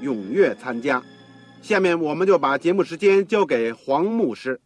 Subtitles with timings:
[0.00, 1.02] 踊跃参加。
[1.62, 4.60] 下面我们就把节目时间交给黄牧师。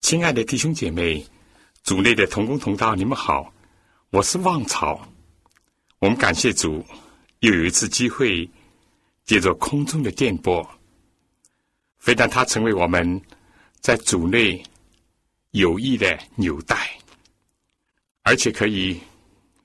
[0.00, 1.26] 亲爱的弟兄姐妹，
[1.82, 3.52] 组内的同工同道，你们好，
[4.10, 5.06] 我是旺草。
[5.98, 6.84] 我们感谢主，
[7.40, 8.48] 又有一次机会，
[9.24, 10.68] 借着空中的电波，
[11.98, 13.20] 非但它成为我们
[13.80, 14.62] 在组内。
[15.52, 16.76] 有益的纽带，
[18.22, 19.00] 而且可以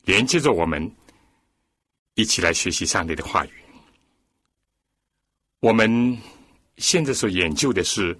[0.06, 0.90] 连接着我们
[2.16, 3.63] 一起来学习上帝的话语。
[5.64, 6.22] 我们
[6.76, 8.20] 现在所研究的是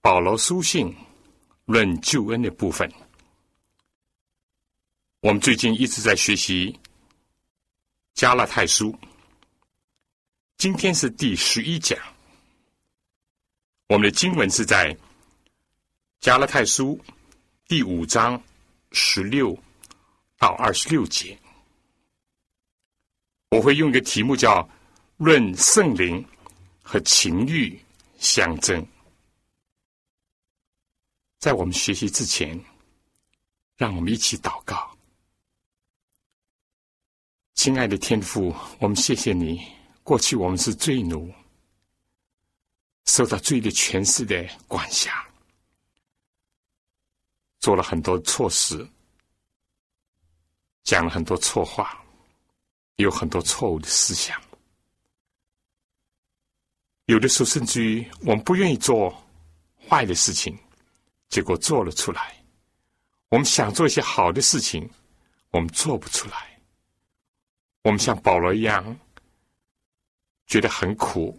[0.00, 0.94] 保罗书信
[1.64, 2.88] 论救恩的部分。
[5.18, 6.78] 我们最近一直在学习
[8.12, 8.96] 加拉太书，
[10.56, 11.98] 今天是第十一讲。
[13.88, 14.96] 我们的经文是在。
[16.20, 16.98] 加拉太书
[17.66, 18.40] 第五章
[18.92, 19.58] 十六
[20.38, 21.36] 到二十六节，
[23.50, 24.66] 我会用一个题目叫
[25.18, 26.24] “论圣灵
[26.84, 27.76] 和情欲
[28.18, 28.86] 相争”。
[31.40, 32.62] 在我们学习之前，
[33.76, 34.96] 让我们一起祷告。
[37.54, 39.66] 亲爱的天父，我们谢谢你。
[40.02, 41.32] 过去我们是罪奴，
[43.06, 45.26] 受到罪的权势的管辖。
[47.60, 48.86] 做了很多错事，
[50.82, 52.04] 讲了很多错话，
[52.96, 54.38] 有很多错误的思想。
[57.06, 59.14] 有的时候，甚至于我们不愿意做
[59.88, 60.56] 坏的事情，
[61.28, 62.20] 结果做了出来；
[63.28, 64.88] 我们想做一些好的事情，
[65.50, 66.58] 我们做不出来。
[67.82, 68.98] 我们像保罗一样，
[70.46, 71.38] 觉得很苦，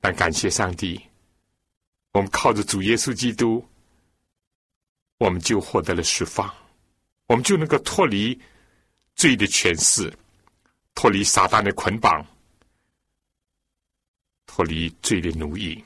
[0.00, 1.00] 但感谢上帝，
[2.12, 3.64] 我们靠着主耶稣基督。
[5.18, 6.52] 我们就获得了释放，
[7.28, 8.36] 我们就能够脱离
[9.14, 10.12] 罪的权势，
[10.96, 12.26] 脱离撒旦的捆绑，
[14.54, 15.82] 脱离罪的奴役。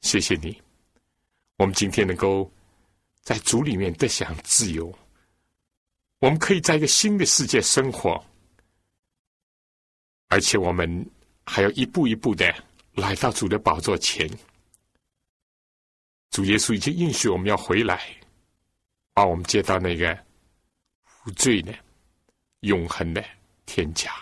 [0.00, 0.60] 谢谢你，
[1.58, 2.50] 我们今天能够
[3.20, 4.92] 在主里面得享自由，
[6.18, 8.20] 我们可以在一个新的世界生活，
[10.26, 11.08] 而且我们
[11.46, 12.52] 还要一步一步的
[12.94, 14.28] 来到主的宝座前。
[16.30, 18.12] 主耶稣已经应许我们要回来，
[19.14, 20.18] 把我们接到那个
[21.24, 21.72] 无罪的、
[22.62, 23.24] 永恒的
[23.66, 24.12] 天家。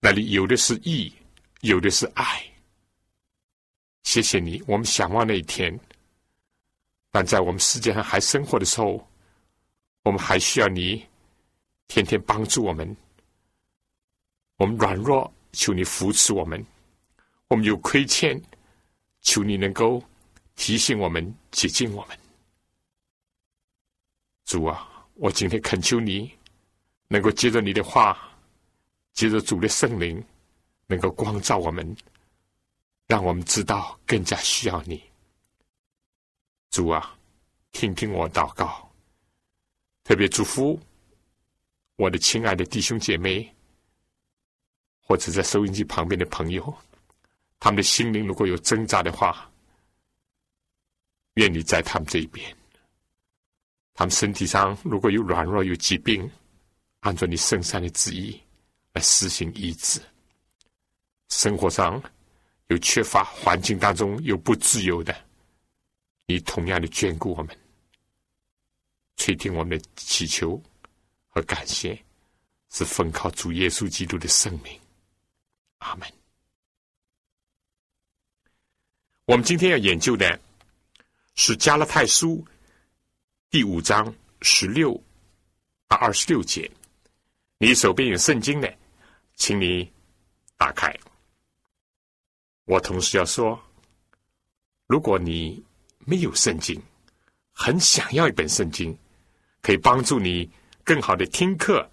[0.00, 1.12] 那里有的是义，
[1.60, 2.44] 有的是爱。
[4.02, 5.78] 谢谢你，我们向往那一天。
[7.10, 9.06] 但在我们世界上还生活的时候，
[10.02, 11.06] 我们还需要你
[11.88, 12.96] 天天帮助我们。
[14.56, 16.60] 我们软弱，求你扶持我们；
[17.48, 18.40] 我们有亏欠，
[19.22, 20.02] 求你能够。
[20.56, 22.18] 提醒我们，接近我们，
[24.44, 25.06] 主啊！
[25.14, 26.30] 我今天恳求你，
[27.08, 28.30] 能够接着你的话，
[29.14, 30.22] 接着主的圣灵，
[30.90, 31.96] 能够光照我们，
[33.06, 35.00] 让我们知道更加需要你。
[36.70, 37.16] 主啊，
[37.70, 38.92] 听听我祷告，
[40.02, 40.78] 特别祝福
[41.94, 43.48] 我的亲爱的弟兄姐妹，
[45.00, 46.76] 或者在收音机旁边的朋友，
[47.60, 49.46] 他们的心灵如果有挣扎的话。
[51.34, 52.54] 愿你在他们这一边，
[53.94, 56.28] 他们身体上如果有软弱、有疾病，
[57.00, 58.38] 按照你圣善的旨意
[58.92, 60.00] 来施行医治；
[61.30, 62.00] 生活上
[62.68, 65.16] 有缺乏、环境当中有不自由的，
[66.26, 67.58] 你同样的眷顾我们，
[69.16, 70.62] 垂听我们的祈求
[71.28, 71.98] 和感谢，
[72.68, 74.78] 是奉靠主耶稣基督的圣名。
[75.78, 76.06] 阿门。
[79.24, 80.38] 我们今天要研究的。
[81.36, 82.44] 是加拉太书
[83.48, 84.92] 第五章十六
[85.88, 86.70] 到二十六节。
[87.56, 88.70] 你手边有圣经的，
[89.36, 89.90] 请你
[90.58, 90.94] 打开。
[92.70, 93.60] 我同时要说，
[94.86, 95.60] 如果你
[96.06, 96.80] 没有圣经，
[97.52, 98.96] 很想要一本圣经，
[99.60, 100.48] 可以帮助你
[100.84, 101.90] 更好的听课，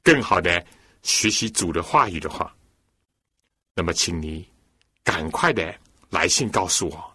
[0.00, 0.64] 更好的
[1.02, 2.54] 学习主的话语的话，
[3.74, 4.48] 那么请你
[5.02, 5.76] 赶快的
[6.10, 7.14] 来信告诉我。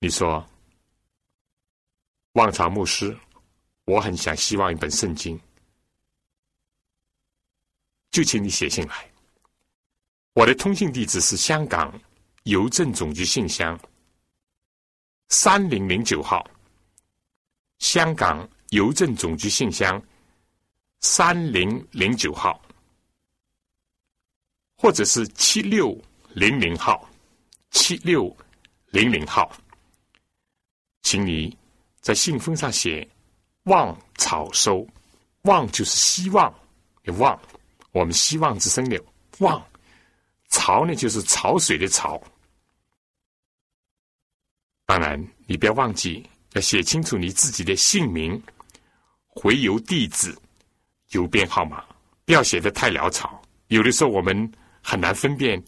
[0.00, 0.44] 你说，
[2.32, 3.16] 望潮牧师，
[3.84, 5.40] 我很想希望一本圣经，
[8.10, 9.08] 就请你写信来。
[10.34, 11.92] 我的通信地址是香港
[12.44, 13.78] 邮政总局信箱
[15.28, 16.48] 三零零九号，
[17.78, 20.00] 香港邮政总局信箱
[21.00, 22.62] 三零零九号，
[24.76, 26.00] 或者是七六
[26.34, 27.08] 零零号，
[27.70, 28.34] 七六
[28.90, 29.50] 零零号，
[31.02, 31.56] 请你
[32.00, 33.06] 在信封上写
[33.64, 34.86] “望草收”，
[35.42, 36.54] 望就是希望，
[37.18, 37.38] 望
[37.90, 39.02] 我们希望之声的
[39.40, 39.60] 望。
[40.48, 42.22] 潮呢，就是潮水的潮。
[44.86, 48.42] 当然，你不要忘记要写清楚你自己的姓名、
[49.26, 50.34] 回邮地址、
[51.10, 51.84] 邮编号码，
[52.24, 53.42] 不要写的太潦草。
[53.66, 54.50] 有的时候我们
[54.82, 55.62] 很难分辨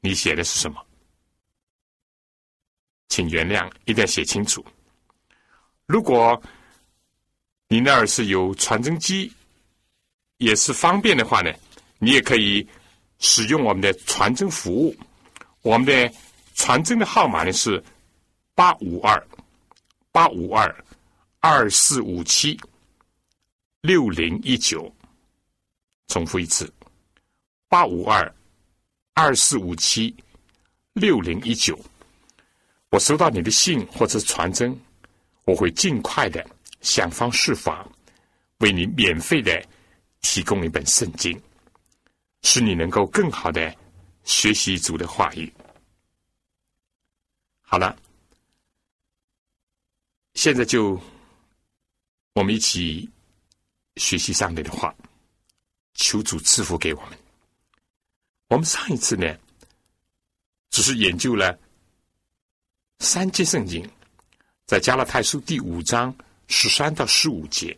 [0.00, 0.84] 你写的是什么，
[3.08, 4.62] 请原谅，一定要写清楚。
[5.86, 6.40] 如果
[7.68, 9.32] 你那儿是有传真机，
[10.36, 11.50] 也是方便的话呢，
[11.98, 12.68] 你也可以。
[13.22, 14.94] 使用我们的传真服务，
[15.62, 16.12] 我们的
[16.54, 17.82] 传真的号码呢是
[18.52, 19.26] 八五二
[20.10, 20.84] 八五二
[21.38, 22.60] 二四五七
[23.80, 24.92] 六零一九。
[26.08, 26.70] 重复一次，
[27.68, 28.34] 八五二
[29.14, 30.14] 二四五七
[30.92, 31.78] 六零一九。
[32.90, 34.78] 我收到你的信或者传真，
[35.44, 36.44] 我会尽快的
[36.80, 37.88] 想方设法
[38.58, 39.64] 为你免费的
[40.20, 41.40] 提供一本圣经。
[42.42, 43.74] 使你能够更好的
[44.24, 45.52] 学习主的话语。
[47.60, 47.96] 好了，
[50.34, 51.00] 现在就
[52.34, 53.08] 我们一起
[53.96, 54.94] 学习上帝的话，
[55.94, 57.18] 求主赐福给我们。
[58.48, 59.34] 我们上一次呢，
[60.68, 61.58] 只是研究了
[62.98, 63.88] 三节圣经，
[64.66, 66.14] 在加拉太书第五章
[66.48, 67.74] 十三到十五节，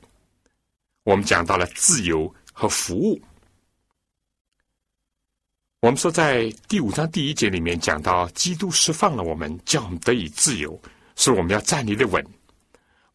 [1.05, 3.21] 我们讲到了自由和服务。
[5.85, 10.81] 我们说，在第五章第一节里面讲到，基督释放了我们，叫我们得以自由，
[11.15, 12.27] 说我们要站立的稳，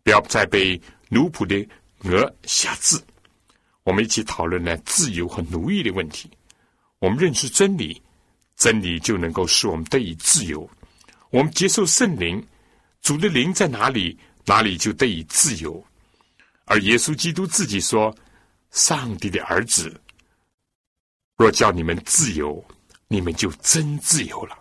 [0.04, 1.68] 不要再被奴仆的
[2.04, 2.96] 鹅辖制。
[3.82, 6.30] 我们一起讨论了自由和奴役的问题。
[7.00, 8.00] 我们认识真理，
[8.56, 10.70] 真理就能够使我们得以自由。
[11.32, 12.40] 我们接受圣灵，
[13.02, 15.84] 主的灵在哪里，哪里就得以自由。
[16.66, 18.16] 而耶稣基督自己说
[18.70, 20.00] ：“上帝的儿子。”
[21.40, 22.62] 若叫你们自由，
[23.08, 24.60] 你们就真自由了。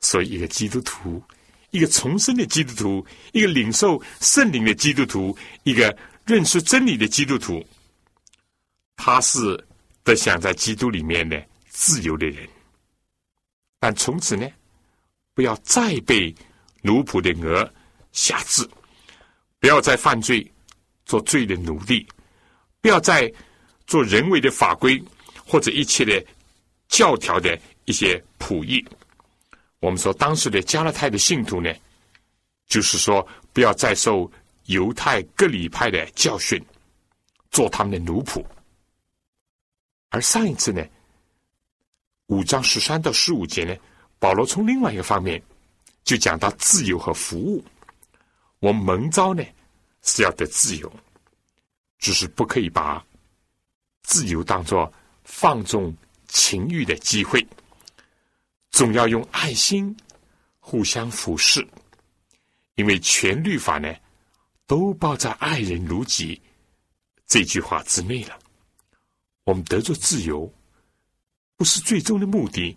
[0.00, 1.22] 所以，一个基督徒，
[1.70, 5.96] 一个重生的基督徒，一个领受圣灵的基督徒，一个
[6.26, 7.64] 认识真理的基督徒，
[8.96, 9.64] 他是
[10.02, 12.48] 得享在基督里面的自由的人。
[13.78, 14.48] 但从此呢，
[15.32, 16.34] 不要再被
[16.82, 17.72] 奴仆的鹅
[18.10, 18.68] 辖制，
[19.60, 20.44] 不要再犯罪，
[21.06, 22.04] 做罪的奴隶，
[22.80, 23.32] 不要再
[23.86, 25.00] 做人为的法规。
[25.48, 26.22] 或者一切的
[26.88, 28.86] 教条的一些仆役，
[29.80, 31.74] 我们说当时的加勒泰的信徒呢，
[32.66, 34.30] 就是说不要再受
[34.66, 36.62] 犹太各里派的教训，
[37.50, 38.44] 做他们的奴仆。
[40.10, 40.86] 而上一次呢，
[42.26, 43.74] 五章十三到十五节呢，
[44.18, 45.42] 保罗从另外一个方面
[46.04, 47.64] 就讲到自由和服务。
[48.58, 49.42] 我们蒙召呢
[50.02, 50.92] 是要得自由，
[51.98, 53.02] 只是不可以把
[54.02, 54.92] 自由当做。
[55.30, 55.94] 放纵
[56.26, 57.46] 情欲的机会，
[58.70, 59.94] 总要用爱心
[60.58, 61.64] 互相服侍，
[62.76, 63.94] 因为全律法呢，
[64.66, 66.40] 都包在“爱人如己”
[67.28, 68.36] 这句话之内了。
[69.44, 70.52] 我们得着自由，
[71.56, 72.76] 不是最终的目的，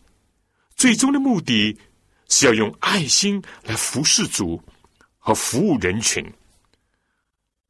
[0.75, 1.75] 最终的目的
[2.27, 4.61] 是要用爱心来服侍主
[5.17, 6.23] 和服务人群，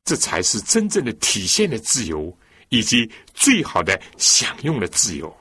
[0.04, 2.36] 这才是真正的体现的自由。
[2.72, 5.38] 以及最好的享用的自由。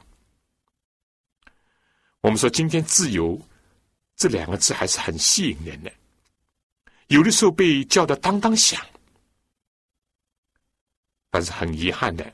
[2.21, 3.41] 我们说，今天“自由”
[4.17, 5.93] 这两个字还是很吸引人的，
[7.07, 8.85] 有的时候被叫的当当响，
[11.31, 12.33] 但是很遗憾的，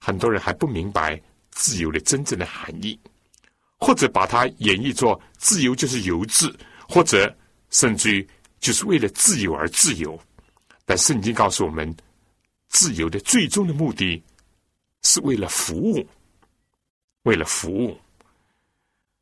[0.00, 1.20] 很多人还不明白
[1.50, 2.98] 自由的真正的含义，
[3.78, 6.58] 或者把它演绎作自由就是由自，
[6.88, 7.32] 或者
[7.68, 10.18] 甚至于就是为了自由而自由。
[10.86, 11.94] 但圣经告诉我们。
[12.74, 14.20] 自由的最终的目的
[15.02, 16.04] 是为了服务，
[17.22, 17.96] 为了服务。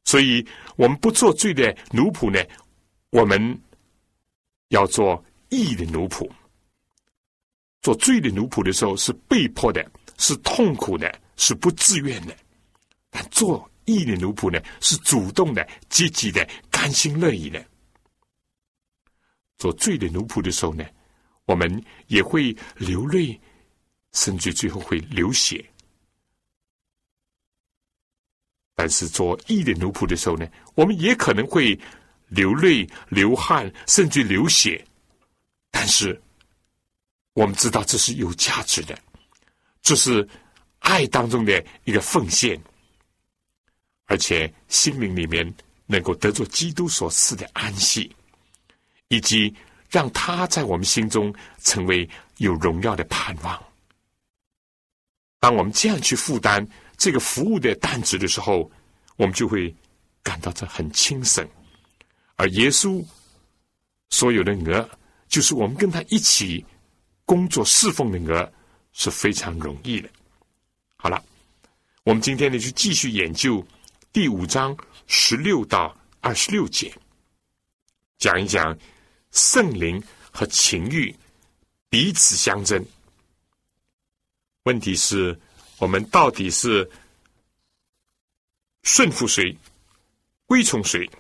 [0.05, 0.45] 所以，
[0.75, 2.43] 我们不做罪的奴仆呢，
[3.11, 3.61] 我们
[4.69, 6.27] 要做义的奴仆。
[7.83, 12.35] 做罪的奴仆的时候是被迫的，是痛苦的，是不自愿的；
[13.11, 17.63] 但做义的奴仆呢，是主动的、积极的、甘心乐意的。
[19.59, 20.85] 做罪的奴仆的时候呢，
[21.47, 23.39] 我们也会流泪，
[24.13, 25.65] 甚至最后会流血。
[28.75, 31.79] 但是做义的奴仆的时候呢，我们也可能会
[32.29, 34.85] 流泪、流汗，甚至流血。
[35.71, 36.21] 但是
[37.35, 38.99] 我们知道这是有价值的，
[39.83, 40.27] 这是
[40.79, 42.61] 爱当中的一个奉献，
[44.07, 45.55] 而且心灵里面
[45.87, 48.15] 能够得着基督所赐的安息，
[49.09, 49.55] 以及
[49.93, 51.33] 让他在我们心中
[51.63, 52.09] 成为
[52.39, 53.63] 有荣耀的盼望。
[55.39, 56.67] 当我们这样去负担。
[56.99, 58.71] 这个服务的担子的时候，
[59.17, 59.75] 我们就会
[60.23, 61.45] 感到这很轻省，
[62.37, 63.05] 而耶稣
[64.11, 64.89] 所有的鹅，
[65.27, 66.65] 就是我们跟他一起
[67.25, 68.53] 工作侍奉的鹅，
[68.93, 70.09] 是非常容易的。
[70.95, 71.21] 好了，
[72.05, 73.67] 我们今天呢就继续研究
[74.13, 74.77] 第五章
[75.09, 76.95] 十六到二十六节，
[78.19, 78.79] 讲一讲
[79.33, 81.15] 圣灵和情欲
[81.91, 82.83] 彼此相争。
[84.63, 85.37] 问题是。
[85.79, 86.89] 我们到底是
[88.85, 89.53] 顺服谁、
[90.47, 91.11] 归从谁？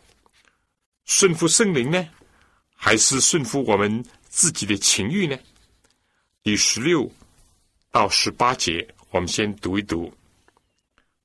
[1.04, 2.08] 顺服圣灵呢，
[2.76, 5.36] 还是顺服我们自己的情欲呢？
[6.44, 7.10] 第十六
[7.90, 10.14] 到十八节，我们先读一读。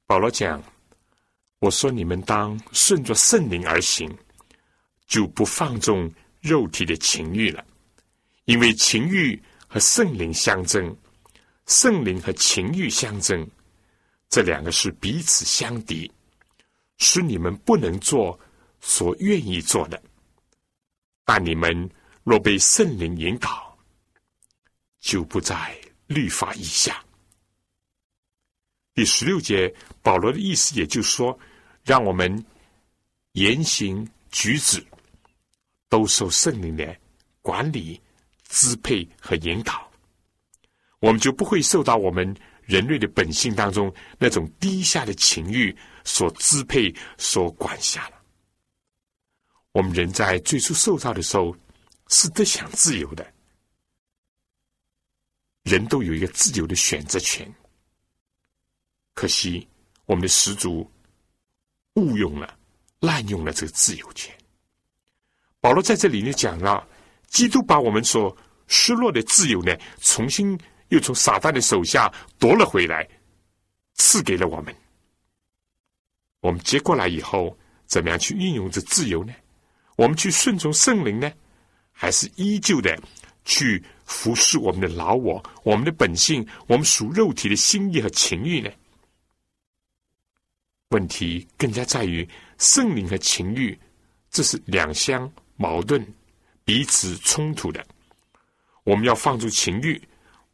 [0.08, 0.64] 保罗讲
[1.60, 4.12] ：“我说你们当顺着圣灵而行，
[5.06, 6.12] 就不放纵
[6.48, 7.66] 肉体的情欲了，
[8.46, 10.96] 因为情欲和圣灵相争。”
[11.68, 13.46] 圣灵和情欲相争，
[14.30, 16.10] 这两个是彼此相敌，
[16.98, 18.40] 使你们不能做
[18.80, 20.02] 所愿意做的。
[21.26, 21.90] 但你们
[22.24, 23.78] 若被圣灵引导，
[25.02, 25.78] 就不在
[26.08, 27.04] 律法以下。
[28.94, 31.38] 第十六节，保罗的意思也就是说，
[31.84, 32.46] 让我们
[33.34, 34.82] 言行举止
[35.90, 36.96] 都受圣灵的
[37.42, 38.02] 管理、
[38.48, 39.90] 支配和引导。
[41.00, 48.22] 我们就不会受到我们人类的本性当中那种低下的情欲所支配、所管辖了。
[49.74, 51.56] 我们人在最初受造的时候
[52.08, 53.34] 是得享自由的，
[55.64, 57.54] 人都有一个自由的选择权。
[59.14, 59.68] 可惜
[60.06, 60.90] 我们的始祖
[61.94, 62.58] 误用了、
[63.00, 64.37] 滥用了这个自由权。
[65.68, 66.88] 保罗在这里呢讲了，
[67.28, 68.34] 基督把我们所
[68.68, 70.58] 失落的自由呢重新。
[70.88, 72.10] 又从撒旦的手下
[72.40, 73.06] 夺了回来，
[73.96, 74.74] 赐给了我们。
[76.40, 79.34] 我们接过来以后，怎么样去运用这自由呢？
[79.98, 81.30] 我们去顺从圣灵呢，
[81.92, 82.98] 还是依旧的
[83.44, 88.72] 去服侍我们的老我、我们的本性、我们属肉体的心意和情欲呢？
[90.92, 92.26] 问题更加在于
[92.58, 93.78] 圣灵和情欲，
[94.32, 96.02] 这是两相矛盾、
[96.64, 97.86] 彼此冲突的。
[98.86, 100.02] 我们要放逐情欲。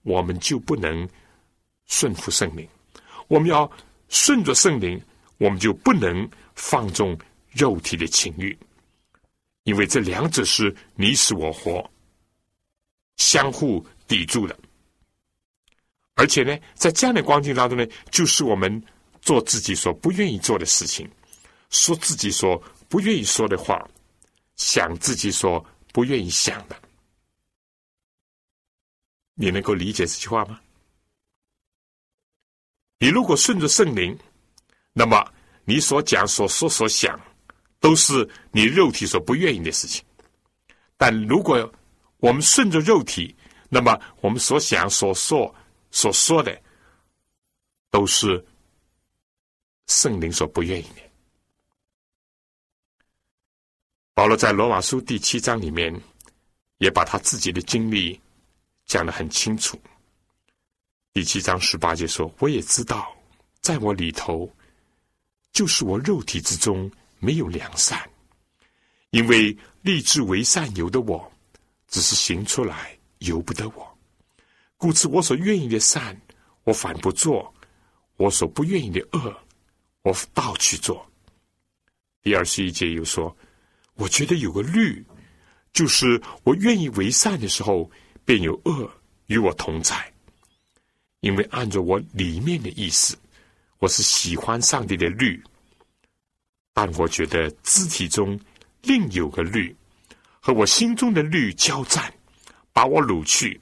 [0.06, 1.08] 我们就不能
[1.86, 2.68] 顺服圣灵，
[3.30, 3.72] 我们要
[4.10, 5.02] 顺着圣灵，
[5.38, 7.18] 我们就不能放纵
[7.52, 8.54] 肉体的情欲，
[9.64, 11.90] 因为这两者是你死我活、
[13.16, 14.60] 相互抵触的。
[16.16, 18.84] 而且呢，在这样的光景当中呢，就是我们
[19.22, 21.10] 做自己所不愿意做的事情，
[21.70, 23.90] 说自己所不愿意说的话，
[24.64, 26.82] 想自己所不愿意想的。
[29.34, 30.62] 你能够理解这句话吗？
[32.98, 34.18] 你如果顺着圣灵，
[34.94, 35.22] 那么
[35.66, 37.20] 你所讲、所说、所想，
[37.82, 40.02] 都是你肉体所不愿意的事情；
[40.96, 41.70] 但如果
[42.20, 43.36] 我们顺着肉体，
[43.68, 45.54] 那么我们所想、所说、
[45.92, 46.58] 所说的，
[47.92, 48.42] 都是
[49.88, 51.03] 圣灵所不愿意的。
[54.16, 55.92] 保罗在罗马书第七章里面，
[56.78, 58.20] 也把他自己的经历。
[58.86, 59.80] 讲得很清楚。
[61.14, 63.16] 第七章十八节说：“我也知道，
[63.62, 64.48] 在我里头，
[65.54, 68.08] 就是我肉体之中没有良善，
[69.12, 71.32] 因为立志为善由的我，
[71.88, 73.98] 只是行出来由不得我。
[74.76, 76.20] 故此，我所愿意的善，
[76.66, 77.42] 我反不做；
[78.18, 79.34] 我所不愿意的恶，
[80.02, 81.10] 我倒去做。”
[82.22, 83.36] 第二十一节又说
[83.96, 85.06] ：“我觉得有个律，
[85.72, 87.90] 就是我愿意为善的时候。”
[88.26, 88.90] 便有恶
[89.26, 90.14] 与我同在，
[91.20, 93.18] 因为按照我里面的意思，
[93.80, 95.44] 我是喜欢上帝的律，
[96.74, 98.40] 但我觉得肢体中
[98.84, 99.76] 另有个律
[100.40, 102.14] 和我心中的律交战，
[102.72, 103.60] 把我掳去，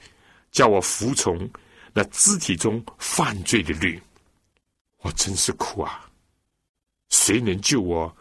[0.52, 1.50] 叫我服从
[1.92, 4.00] 那肢体中犯罪的律。
[4.98, 6.08] 我真是苦啊！
[7.10, 8.16] 谁能救我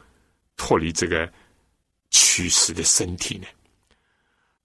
[0.57, 1.31] 脱离这个
[2.11, 3.47] 驱使的身体呢？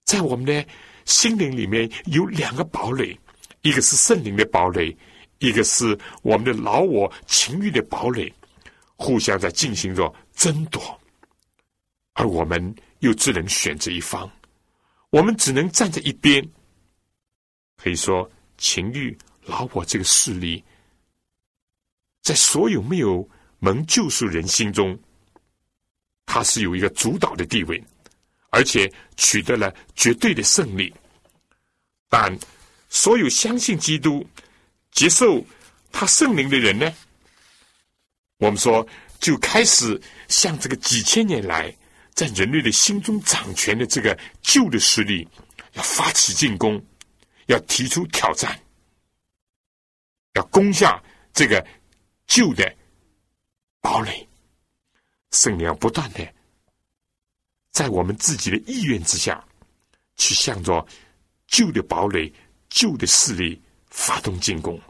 [0.04, 0.66] 在我们的
[1.04, 3.18] 心灵里面有两个堡垒，
[3.62, 4.96] 一个是圣灵的堡垒，
[5.38, 8.32] 一个是我们的老我情欲的堡垒，
[8.96, 11.00] 互相在进行着争夺，
[12.12, 14.30] 而我们又只能选择一方，
[15.10, 16.46] 我们只能站在一边。
[17.76, 20.64] 可以说，情欲老我这个势力。
[22.22, 24.98] 在所有没有蒙救赎人心中，
[26.26, 27.82] 他是有一个主导的地位，
[28.50, 30.92] 而且取得了绝对的胜利。
[32.10, 32.36] 但
[32.90, 34.26] 所有相信基督、
[34.90, 35.42] 接受
[35.90, 36.92] 他圣灵的人呢？
[38.36, 38.86] 我们说
[39.18, 41.74] 就开始向这个几千年来
[42.12, 45.26] 在人类的心中掌权的这个旧的势力，
[45.72, 46.84] 要发起进攻，
[47.46, 48.60] 要提出挑战，
[50.34, 51.02] 要攻下
[51.32, 51.66] 这个。
[52.28, 52.76] 旧的
[53.80, 54.28] 堡垒，
[55.36, 56.34] 圣灵不断的
[57.70, 59.44] 在我们自己的意愿之下，
[60.16, 60.84] 去向着
[61.46, 62.32] 旧的堡垒、
[62.70, 64.80] 旧的势力发动进攻。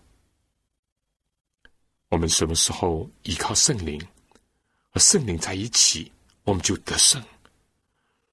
[2.10, 4.00] 我们什么时候依靠圣灵
[4.90, 6.12] 和圣灵在一起，
[6.44, 7.20] 我们就得胜；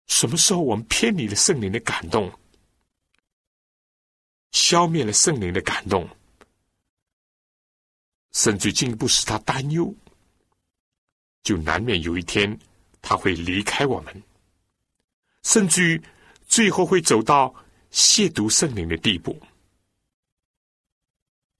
[0.05, 2.31] 什么时候我们偏离了圣灵的感动，
[4.51, 6.07] 消灭了圣灵的感动。
[8.33, 9.93] 甚至进一步使他担忧，
[11.43, 12.57] 就难免有一天
[13.01, 14.23] 他会离开我们，
[15.43, 16.01] 甚至于
[16.47, 17.53] 最后会走到
[17.91, 19.39] 亵渎圣灵的地步。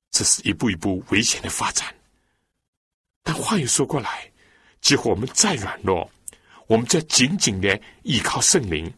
[0.10, 1.94] 这是一步一步危险的发展。
[3.22, 4.32] 但话又说过来，
[4.82, 6.10] 几乎我们再软弱，
[6.68, 8.92] 我们再紧紧的依靠圣灵，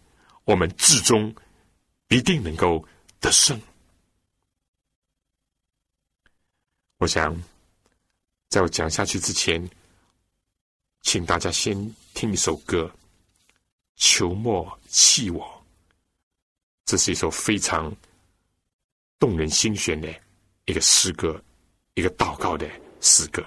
[0.44, 1.34] 我们至终
[2.08, 2.88] 必定能够
[3.20, 3.60] 得胜。
[6.98, 7.36] 我想。
[8.48, 9.62] 在我讲下去之前，
[11.06, 12.92] 请大家先听一首歌，
[13.96, 15.46] 《求莫弃我》。
[16.84, 17.96] 这是一首非常
[19.20, 20.12] 动人心弦的
[20.66, 21.42] 一个诗歌，
[21.94, 22.68] 一个祷告的
[23.02, 23.46] 诗歌。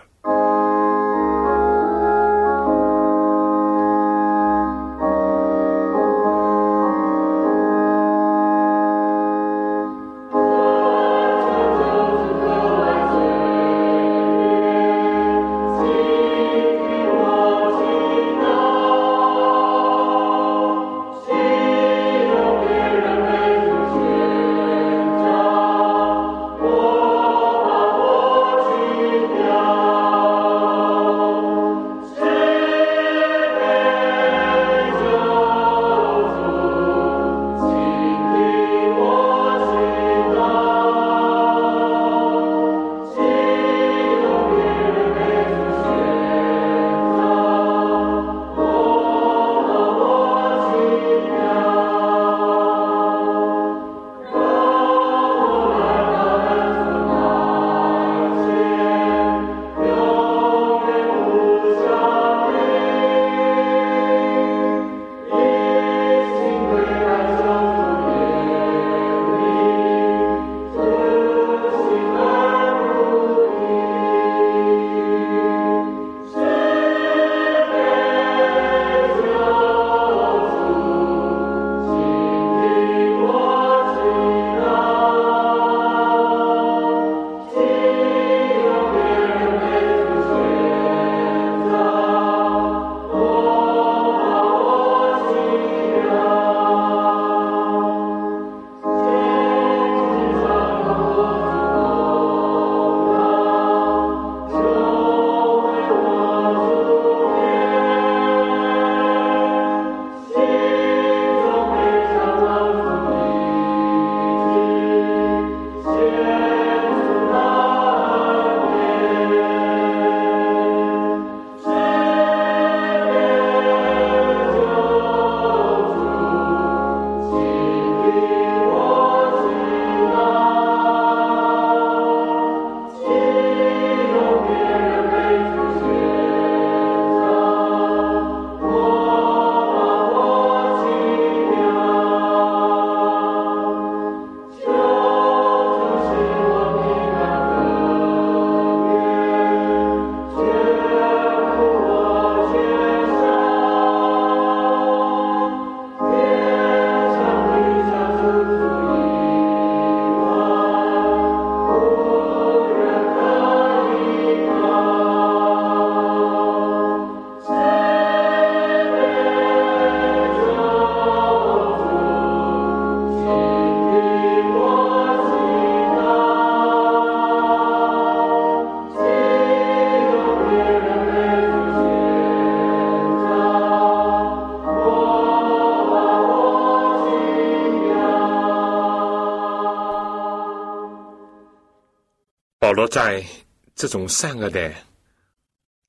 [192.78, 193.26] 罗在
[193.74, 194.72] 这种善恶的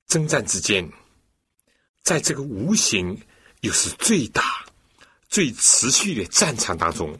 [0.08, 0.90] 征战之间，
[2.02, 3.16] 在这个无形
[3.60, 4.66] 又是最大、
[5.28, 7.16] 最持续的战场当中，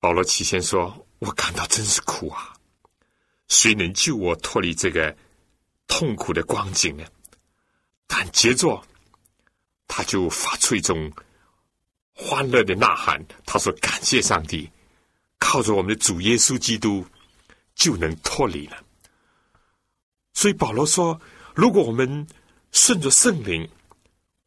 [0.00, 2.52] 保罗起先说：“我感到真是苦啊！
[3.46, 5.16] 谁能救我脱离这个
[5.86, 7.04] 痛苦的光景呢？”
[8.08, 8.84] 但接着，
[9.86, 11.12] 他就发出一种
[12.12, 14.68] 欢乐的呐喊，他说：“感谢上帝。”
[15.38, 17.04] 靠着我们的主耶稣基督
[17.74, 18.76] 就能脱离了。
[20.32, 21.20] 所以保罗说
[21.54, 22.26] ：“如果我们
[22.72, 23.68] 顺着圣灵，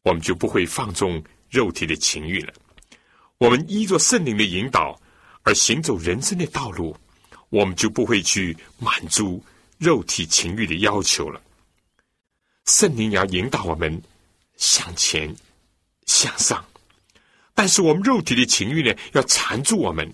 [0.03, 2.53] 我们就不会放纵肉体的情欲了。
[3.37, 4.99] 我们依着圣灵的引导
[5.43, 6.97] 而行走人生的道路，
[7.49, 9.41] 我们就不会去满足
[9.77, 11.41] 肉体情欲的要求了。
[12.65, 14.01] 圣灵要引导我们
[14.57, 15.33] 向前
[16.05, 16.65] 向上，
[17.53, 20.13] 但是我们肉体的情欲呢，要缠住我们。”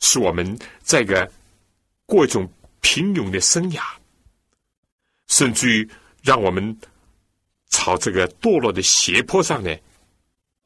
[0.00, 1.30] 使我们在个
[2.06, 2.48] 过一种
[2.80, 3.82] 平庸的生涯，
[5.26, 5.88] 甚至于
[6.22, 6.76] 让我们
[7.70, 9.74] 朝这个堕落的斜坡上呢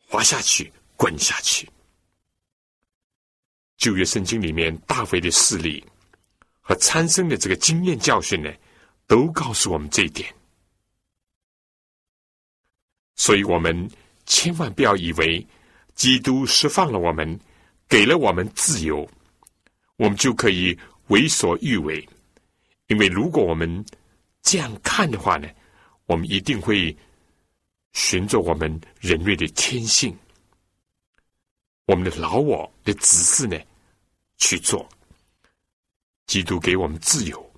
[0.06, 1.68] 滑下去、滚下去。
[3.76, 5.84] 旧约圣经里面大卫的事例
[6.60, 8.52] 和参生的这个经验教训呢，
[9.06, 10.34] 都告诉我们这一点。
[13.14, 13.88] 所以我们
[14.26, 15.46] 千万不要以为
[15.94, 17.38] 基督释放了我们，
[17.88, 19.08] 给了我们自由。
[19.98, 22.08] 我们就可以为所欲为，
[22.86, 23.84] 因为如果我们
[24.42, 25.48] 这样看的话呢，
[26.06, 26.96] 我们一定会
[27.92, 30.16] 循着我们人类的天性，
[31.86, 33.58] 我们的老我的指示呢
[34.36, 34.88] 去做。
[36.26, 37.52] 基督给我们自由，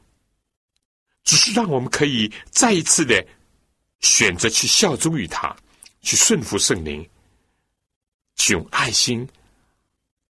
[1.24, 3.26] 只是让我们可以再一次的
[3.98, 5.54] 选择去效忠于他，
[6.02, 7.04] 去顺服圣灵，
[8.36, 9.28] 去用爱心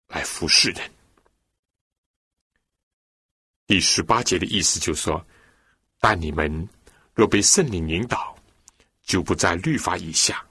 [0.09, 0.91] 来服侍人。
[3.71, 5.25] 第十八节的意思就是说，
[6.01, 6.69] 但你们
[7.15, 8.37] 若被圣灵引导，
[9.05, 10.45] 就不在律法以下。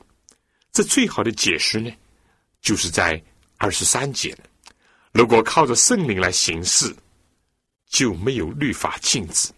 [0.72, 1.92] 这最好的解释呢，
[2.62, 3.22] 就是在
[3.58, 4.34] 二十三节
[5.12, 6.96] 如果靠着圣灵来行事，
[7.90, 9.52] 就没有律法禁止。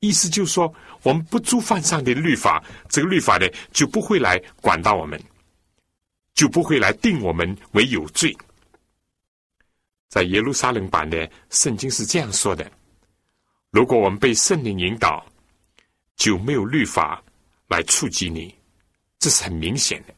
[0.00, 0.74] 意思就是说，
[1.04, 5.22] 我们不触犯上帝的律法，这个律法呢就不会来管到我们，
[6.34, 8.36] 就不会来定我们为有罪。
[10.08, 12.68] 在耶路撒冷版的圣经是这样说的。
[13.70, 15.24] 如果我们被圣灵引导，
[16.16, 17.22] 就没有律法
[17.68, 18.52] 来触及你，
[19.20, 20.14] 这是很明显的。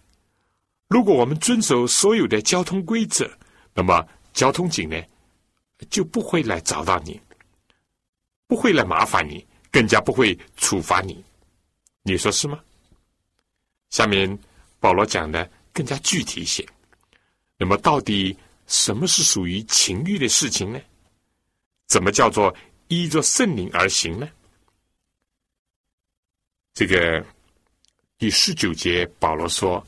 [0.88, 3.30] 如果我们遵守所有的交通规则，
[3.74, 5.00] 那么交通警呢
[5.90, 7.20] 就不会来找到你，
[8.46, 11.22] 不会来麻烦你，更加不会处罚你。
[12.02, 12.58] 你说是吗？
[13.90, 14.38] 下面
[14.80, 16.66] 保罗讲的更加具体一些。
[17.58, 18.34] 那么，到底
[18.66, 20.80] 什么是属于情欲的事情呢？
[21.86, 22.54] 怎么叫做？
[22.92, 24.28] 依着圣灵而行呢？
[26.74, 27.24] 这个
[28.18, 29.82] 第十九节，保罗说：“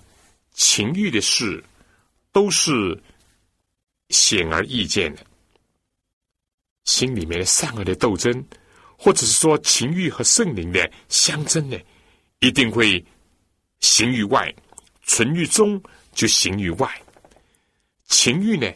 [0.54, 1.62] 情欲的事
[2.32, 2.98] 都是
[4.08, 5.26] 显而易见的，
[6.84, 8.42] 心里面的善恶的斗争，
[8.96, 11.78] 或者是说情欲和圣灵的相争呢，
[12.38, 13.04] 一定会
[13.80, 14.50] 行于外，
[15.02, 15.78] 存于中
[16.14, 17.02] 就行于外。
[18.06, 18.72] 情欲呢，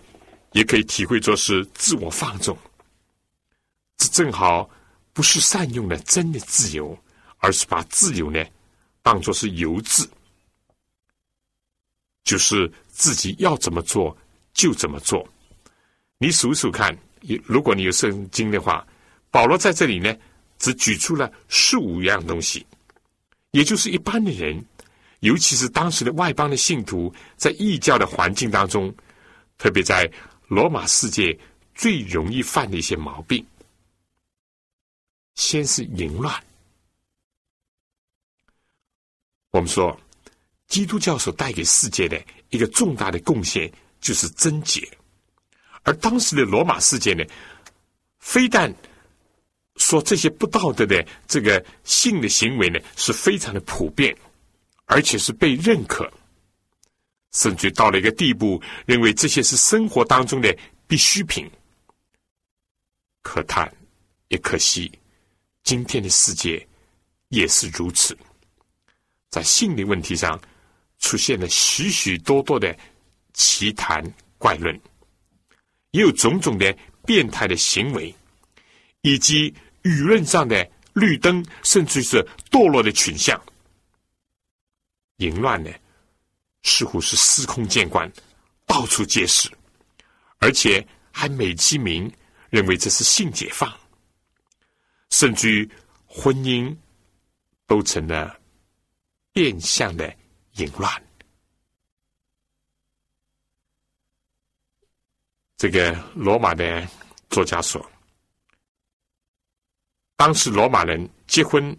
[0.53, 2.55] 也可以体会作是自我放纵。”
[3.99, 4.69] 这正好
[5.13, 6.97] 不是善用了真的自由，
[7.39, 8.43] 而是把自由呢
[9.03, 10.09] 当作是由自，
[12.25, 14.17] 就是自己要怎么做
[14.55, 15.29] 就怎么做。
[16.19, 16.97] 你数数看，
[17.45, 18.87] 如果你有圣经的话，
[19.31, 20.17] 保罗在这里呢
[20.59, 22.65] 只举出了十五样东西，
[23.51, 24.65] 也就是一般的人，
[25.21, 28.95] 尤其是当时的外邦的信徒，在异教的环境当中，
[29.59, 30.09] 特别在
[30.47, 31.37] 罗马世界
[31.75, 33.45] 最容易犯的一些毛病。
[35.39, 36.45] 先是淫乱。
[39.51, 39.99] 我们说，
[40.67, 42.21] 基督教所带给世界的
[42.51, 44.87] 一个重大的贡献就是贞洁，
[45.85, 47.25] 而当时的罗马世界呢，
[48.19, 48.75] 非但
[49.77, 54.15] 说这些不道德的这个性的行为呢是非常的普遍，
[54.87, 56.13] 而且是被认可，
[57.31, 60.55] 甚至到了一个地步，认为这些是生活当中的
[60.89, 61.49] 必需品。
[63.23, 63.73] 可叹，
[64.29, 64.91] 也可惜。
[65.69, 66.67] 今天的世界
[67.29, 68.17] 也是如此，
[69.29, 70.41] 在性的问题上
[70.99, 72.75] 出现了许许多多的
[73.35, 74.03] 奇谈
[74.39, 74.75] 怪论，
[75.91, 78.15] 也有种种的变态的行为，
[79.03, 83.39] 以及舆论上的绿灯，甚至是堕落的倾向。
[85.19, 85.71] 淫乱呢，
[86.63, 88.11] 似乎是司空见惯，
[88.65, 89.51] 到处皆是，
[90.39, 92.11] 而且还美其名
[92.49, 93.71] 认为这是性解放，
[95.11, 95.71] 甚至于
[96.07, 96.77] 婚姻
[97.67, 98.39] 都成了
[99.33, 100.15] 变相的
[100.55, 100.91] 淫乱。
[105.57, 106.87] 这个罗马的
[107.31, 107.85] 作家说，
[110.15, 111.77] 当时罗马人结婚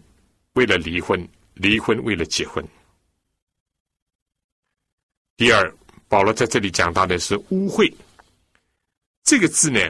[0.52, 2.66] 为了离婚，离婚为了结婚。
[5.36, 5.74] 第二，
[6.08, 7.90] 保罗在这里讲到的是污秽
[9.22, 9.80] 这个字呢，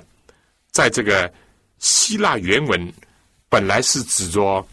[0.70, 1.33] 在这个
[1.79, 2.94] 希腊原文
[3.50, 4.66] 本来是指着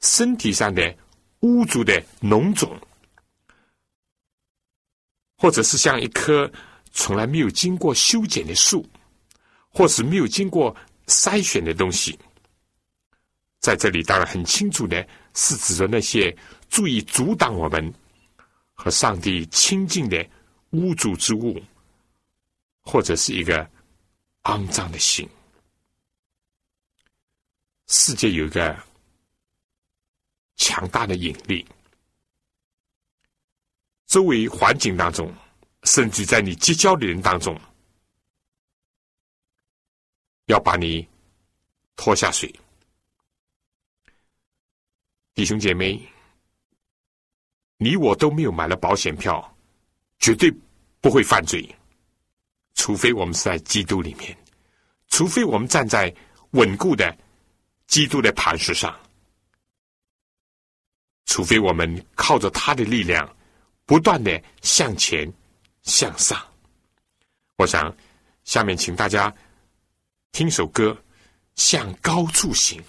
[0.00, 0.96] 身体上的
[1.40, 2.74] 污浊的脓肿，
[5.36, 6.50] 或者是像一棵
[6.92, 8.88] 从来没有经过修剪的树，
[9.68, 10.74] 或是没有经过
[11.06, 12.18] 筛选的东西。
[13.58, 16.34] 在这里当然很清楚的是指着那些
[16.70, 17.92] 注意阻挡我们。
[18.82, 20.26] 和上帝亲近的
[20.70, 21.62] 污浊之物，
[22.80, 23.68] 或者是一个
[24.44, 25.28] 肮脏的心。
[27.92, 28.80] 世界有一个
[30.54, 31.66] 强大的引力，
[34.06, 35.34] 周围环境当中，
[35.82, 37.60] 甚至在你结交的人当中，
[40.46, 41.04] 要把你
[41.96, 42.48] 拖下水，
[45.34, 46.00] 弟兄姐妹。
[47.76, 49.56] 你我都没有买了保险票，
[50.20, 50.48] 绝对
[51.00, 51.74] 不会犯罪，
[52.74, 54.38] 除非我们是在基督里面，
[55.08, 56.14] 除非我们站在
[56.50, 57.18] 稳固的
[57.90, 58.98] 基督的磐石上，
[61.26, 63.36] 除非我们靠着他的力量
[63.84, 65.30] 不断的向前
[65.82, 66.40] 向上。
[67.56, 67.92] 我想
[68.44, 69.34] 下面请大家
[70.30, 70.92] 听首歌，
[71.56, 72.80] 《向高处行》，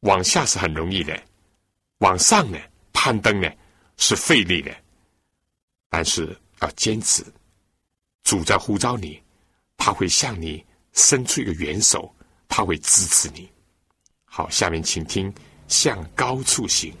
[0.00, 1.20] 往下是很容易的，
[1.98, 2.58] 往上呢？
[2.92, 3.50] 攀登呢
[3.98, 4.74] 是费力的，
[5.88, 7.26] 但是要坚持。
[8.22, 9.20] 主在呼召你，
[9.76, 12.15] 他会向你伸出一个援手，
[12.48, 13.48] 他会支持你。
[14.24, 15.32] 好，下面请听
[15.68, 16.92] 《向高处行》。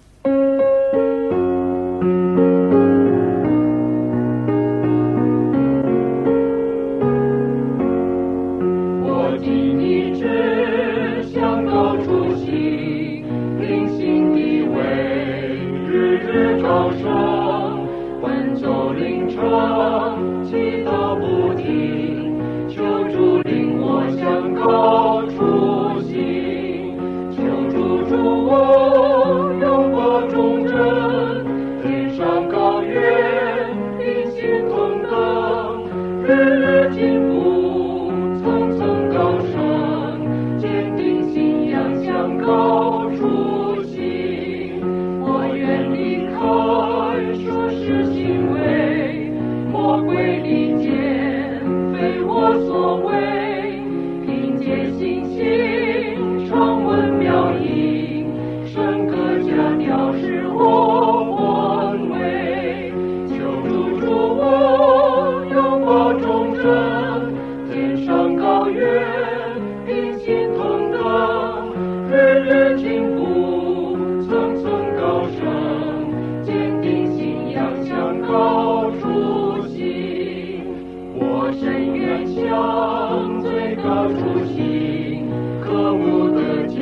[84.14, 85.28] 初心，
[85.60, 86.80] 可慕得见，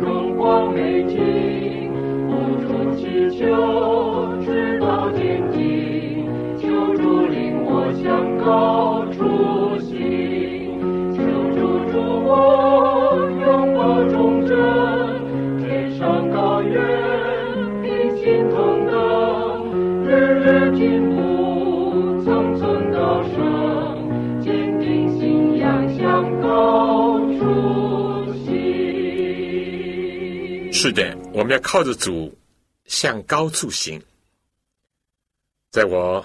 [0.00, 1.90] 荣光美景，
[2.28, 3.75] 不出祈求。
[30.78, 32.38] 是的，我们要靠着主
[32.84, 33.98] 向高处行。
[35.70, 36.22] 在我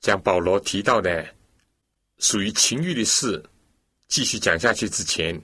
[0.00, 1.26] 将保罗提到的
[2.18, 3.42] 属于情欲的事
[4.06, 5.42] 继续讲下去之前，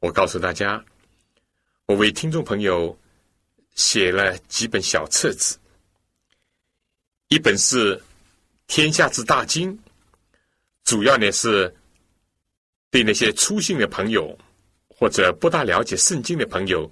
[0.00, 0.82] 我告诉大家，
[1.84, 2.98] 我为听众朋友
[3.74, 5.58] 写了几本小册子，
[7.28, 7.98] 一本是
[8.66, 9.76] 《天下之大经》，
[10.84, 11.76] 主要呢是
[12.90, 14.36] 对那些粗心的朋友
[14.96, 16.90] 或者不大了解圣经的朋友。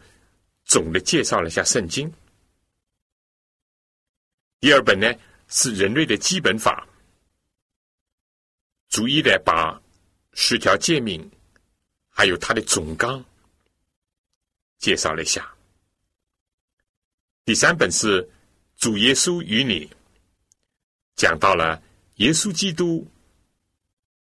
[0.64, 2.10] 总的介绍了一下圣经。
[4.60, 5.12] 第二本呢
[5.48, 6.86] 是人类的基本法，
[8.88, 9.82] 逐一的把
[10.34, 11.28] 十条诫命
[12.08, 13.22] 还有它的总纲
[14.78, 15.52] 介绍了一下。
[17.44, 18.26] 第三本是
[18.76, 19.90] 主耶稣与你，
[21.16, 21.82] 讲到了
[22.18, 23.04] 耶稣基督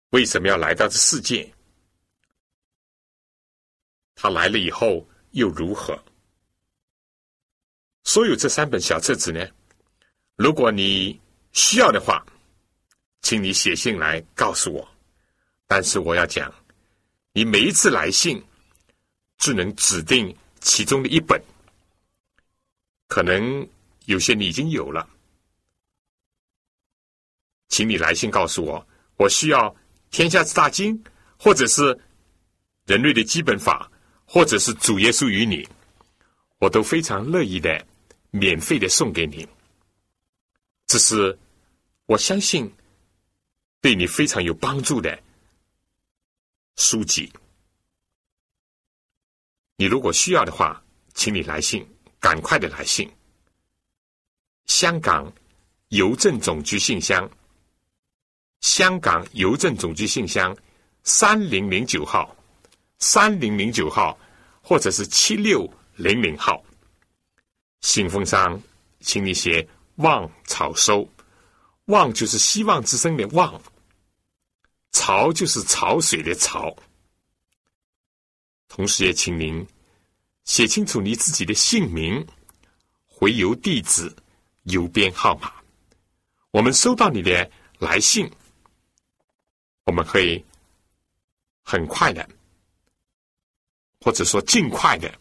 [0.09, 1.53] 为什么要来到这世界？
[4.15, 5.97] 他来了以后又如何？
[8.03, 9.47] 所有这三本小册子呢？
[10.35, 11.19] 如果你
[11.51, 12.25] 需要的话，
[13.21, 14.87] 请你写信来告诉我。
[15.67, 16.53] 但是我要讲，
[17.31, 18.43] 你每一次来信，
[19.37, 21.41] 只能指定其中的一本。
[23.07, 23.67] 可能
[24.05, 25.07] 有些你已经有了，
[27.69, 29.69] 请你来信告诉我，我需要
[30.09, 30.97] 《天下之大经》，
[31.37, 31.93] 或者是
[32.85, 33.89] 《人类的基本法》，
[34.33, 35.57] 或者是《主耶稣与你》，
[36.59, 37.85] 我都非常乐意的
[38.29, 39.45] 免费的送给你。
[40.87, 41.37] 这是
[42.05, 42.73] 我相信
[43.81, 45.21] 对你非常有帮助的。
[46.77, 47.29] 书籍，
[49.75, 50.81] 你如果需要的话，
[51.13, 51.85] 请你来信，
[52.17, 53.11] 赶快的来信。
[54.65, 55.29] 香港
[55.89, 57.29] 邮政总局信箱，
[58.61, 60.55] 香港邮政总局信箱
[61.03, 62.33] 三零零九号，
[62.99, 64.17] 三零零九号，
[64.71, 66.63] 或者是七六零零号。
[67.81, 68.57] 信封上，
[69.01, 69.67] 请你写
[69.99, 71.05] “望草收
[71.91, 73.61] ”，“望”就是希望之声的“望”。
[74.93, 76.73] 潮就是潮水的潮，
[78.69, 79.67] 同时也请您
[80.45, 82.25] 写清楚你自己的姓名、
[83.05, 84.09] 回邮地址、
[84.63, 85.51] 邮编号码。
[86.51, 88.31] 我们收到你的来信，
[89.83, 90.41] 我们会
[91.61, 92.25] 很快的，
[94.01, 95.13] 或者说尽快的，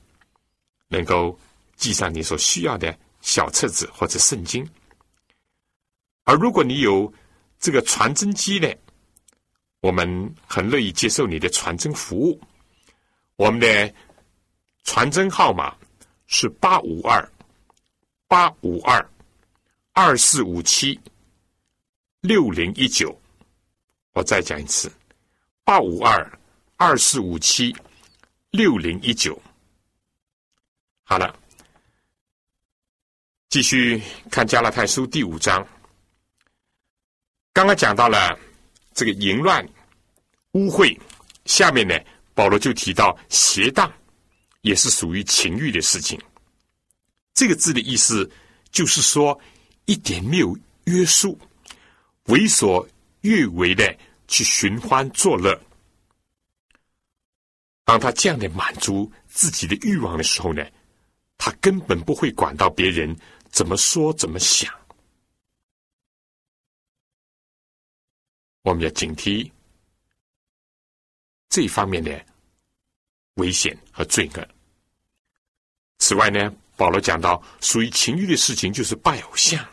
[0.88, 1.38] 能够
[1.76, 4.66] 寄上你所需要的小册子或者圣经。
[6.24, 7.12] 而如果你有
[7.58, 8.68] 这个传真机呢？
[9.80, 12.38] 我们很乐意接受你的传真服务。
[13.36, 13.94] 我们的
[14.84, 15.74] 传真号码
[16.26, 17.32] 是八五二
[18.28, 19.10] 八五二
[19.92, 21.00] 二四五七
[22.20, 23.18] 六零一九。
[24.12, 24.92] 我再讲一次：
[25.64, 26.38] 八五二
[26.76, 27.74] 二四五七
[28.50, 29.40] 六零一九。
[31.04, 31.38] 好了，
[33.48, 35.66] 继续看加拉太书第五章。
[37.52, 38.38] 刚刚讲到了。
[38.92, 39.64] 这个淫乱、
[40.52, 40.98] 污秽，
[41.44, 41.94] 下面呢，
[42.34, 43.90] 保罗就提到邪荡，
[44.62, 46.20] 也是属于情欲的事情。
[47.32, 48.28] 这个字的意思
[48.72, 49.40] 就是说，
[49.86, 51.38] 一点没有约束，
[52.24, 52.86] 为所
[53.20, 55.58] 欲为的去寻欢作乐。
[57.90, 60.64] 当他这样的满足自己的欲望的时候呢，
[61.36, 63.18] 他根本不会管到别人
[63.50, 64.72] 怎么说、怎么想。
[68.62, 69.50] 我们要警惕
[71.48, 72.24] 这一方面的
[73.34, 74.48] 危险和罪恶。
[75.98, 79.68] 此外呢，保罗讲到，属于情欲的事情就是拜偶像，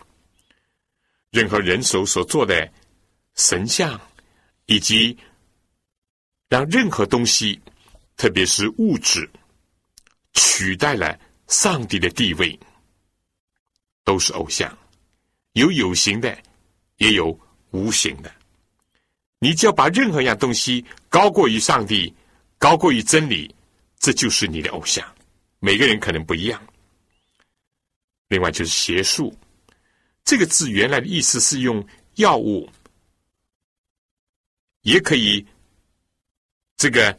[1.30, 2.68] 任何人手所做的
[3.36, 4.02] 神像，
[4.66, 5.16] 以及
[6.50, 7.62] 让任何东西，
[8.18, 9.30] 特别是物质，
[10.34, 12.60] 取代了上帝的地位，
[14.04, 14.76] 都是偶像，
[15.54, 16.38] 有有形的，
[16.98, 17.40] 也有
[17.72, 18.34] 无形的。
[19.40, 22.12] 你只要把任何一样东西高过于上帝，
[22.58, 23.54] 高过于真理，
[24.00, 25.08] 这就是你的偶像。
[25.60, 26.68] 每个人可能不一样。
[28.30, 29.38] 另外就是邪术，
[30.26, 32.68] 这个字原来的意思是用药物，
[34.82, 35.46] 也可以
[36.76, 37.18] 这个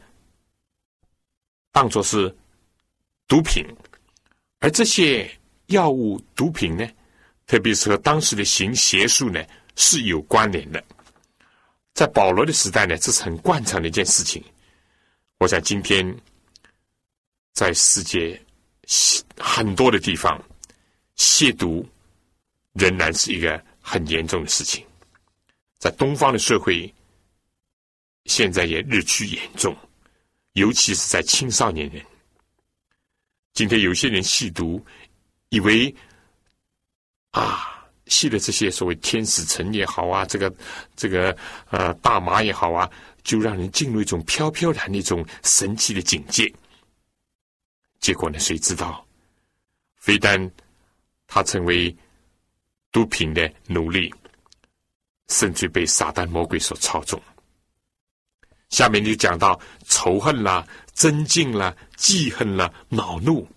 [1.71, 2.35] 当做是
[3.27, 3.65] 毒品，
[4.59, 5.29] 而这些
[5.67, 6.87] 药物、毒品呢，
[7.45, 9.43] 特别是和当时的行邪术呢
[9.75, 10.83] 是有关联的。
[11.93, 14.43] 在保罗的时代呢，这是很惯常的一件事情。
[15.37, 16.15] 我想今天
[17.53, 18.39] 在世界
[19.37, 20.41] 很多的地方，
[21.17, 21.85] 亵渎
[22.73, 24.85] 仍然是一个很严重的事情。
[25.77, 26.93] 在东方的社会，
[28.25, 29.75] 现在也日趋严重，
[30.53, 32.05] 尤其是在青少年人。
[33.53, 34.83] 今天有些人吸毒，
[35.49, 35.93] 以为
[37.31, 37.75] 啊。
[38.07, 40.51] 吸的这些所谓天使尘也好啊，这个
[40.95, 41.31] 这个
[41.69, 42.89] 呃大麻也好啊，
[43.21, 46.51] 就让人进入一种飘飘然的一种神奇的境界。
[47.99, 49.05] 结果呢，谁知道？
[49.95, 50.51] 非但
[51.27, 51.95] 他成为
[52.91, 54.11] 毒品的奴隶，
[55.27, 57.21] 甚至被撒旦魔鬼所操纵。
[58.69, 63.47] 下面就讲到仇恨啦、尊敬啦、记恨啦、恼怒，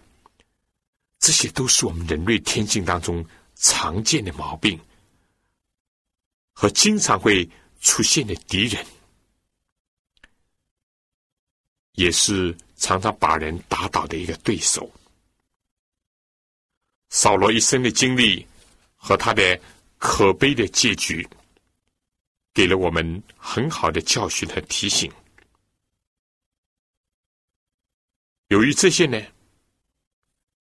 [1.19, 3.25] 这些都是我们人类天性当中。
[3.65, 4.77] 常见的毛病
[6.53, 7.49] 和经常会
[7.81, 8.85] 出现的敌人，
[11.93, 14.91] 也是常常把人打倒的一个对手。
[17.11, 18.45] 扫罗一生的经历
[18.97, 19.61] 和他的
[19.97, 21.25] 可悲的结局，
[22.55, 25.11] 给了我们很好的教训和提醒。
[28.49, 29.19] 由于这些呢，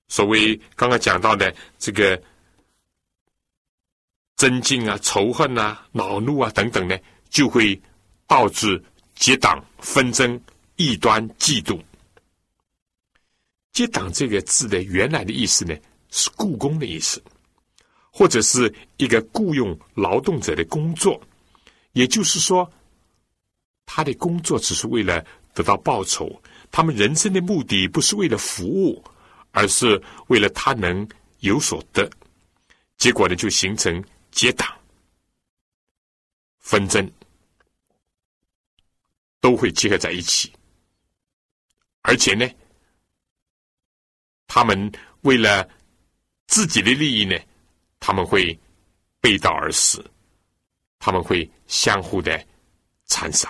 [0.07, 2.21] 所谓刚刚讲到的这个
[4.37, 6.97] 增进啊、仇恨啊、恼怒啊等等呢，
[7.29, 7.79] 就会
[8.27, 8.81] 导致
[9.15, 10.41] 结党、纷争、
[10.77, 11.81] 异端、嫉妒。
[13.73, 15.77] 结党这个字的原来的意思呢，
[16.09, 17.21] 是雇工的意思，
[18.09, 21.21] 或者是一个雇佣劳动者的工作。
[21.93, 22.71] 也就是说，
[23.85, 29.03] 他的工作只是为了得到报酬，他们人生的目的不是为了服务，
[29.51, 31.07] 而是为了他能
[31.39, 32.09] 有所得。
[32.97, 34.67] 结果呢，就形成结党、
[36.59, 37.11] 纷争，
[39.39, 40.51] 都会结合在一起，
[42.01, 42.49] 而且呢。
[44.53, 45.65] 他们为了
[46.47, 47.39] 自己的利益呢，
[48.01, 48.59] 他们会
[49.21, 50.03] 背道而驰，
[51.01, 52.41] 他们会相互的
[53.05, 53.49] 残杀。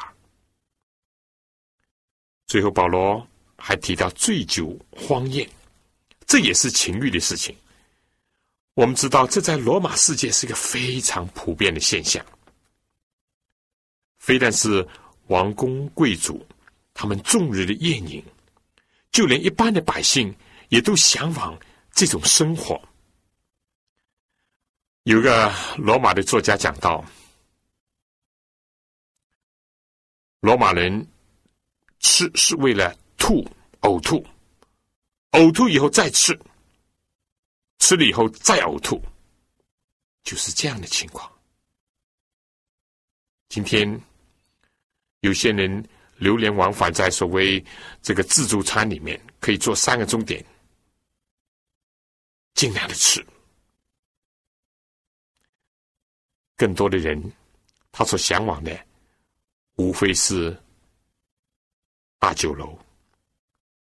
[2.47, 3.27] 最后，保罗
[3.57, 5.47] 还提到醉酒荒宴，
[6.25, 7.55] 这也是情欲的事情。
[8.73, 12.25] 我们知道，这在罗马世界是一个非常普遍的现象，
[14.17, 14.87] 非但是
[15.27, 16.43] 王公贵族，
[16.93, 18.23] 他们终日的宴饮，
[19.11, 20.33] 就连一般的百姓。
[20.71, 21.59] 也都向往
[21.91, 22.81] 这种生活。
[25.03, 27.03] 有个罗马的作家讲到，
[30.41, 31.07] 罗马人
[31.99, 33.47] 吃是为了吐、
[33.81, 34.25] 呕吐，
[35.31, 36.37] 呕吐以后再吃，
[37.77, 38.99] 吃了以后再呕吐，
[40.23, 41.31] 就是这样的情况。
[43.49, 44.01] 今天
[45.19, 45.87] 有些人
[46.17, 47.63] 流连往返在所谓
[48.01, 50.43] 这个自助餐里面，可以做三个钟点。
[52.55, 53.23] 尽量的吃，
[56.57, 57.31] 更多的人，
[57.91, 58.85] 他所向往的，
[59.75, 60.55] 无非是
[62.19, 62.77] 大酒楼，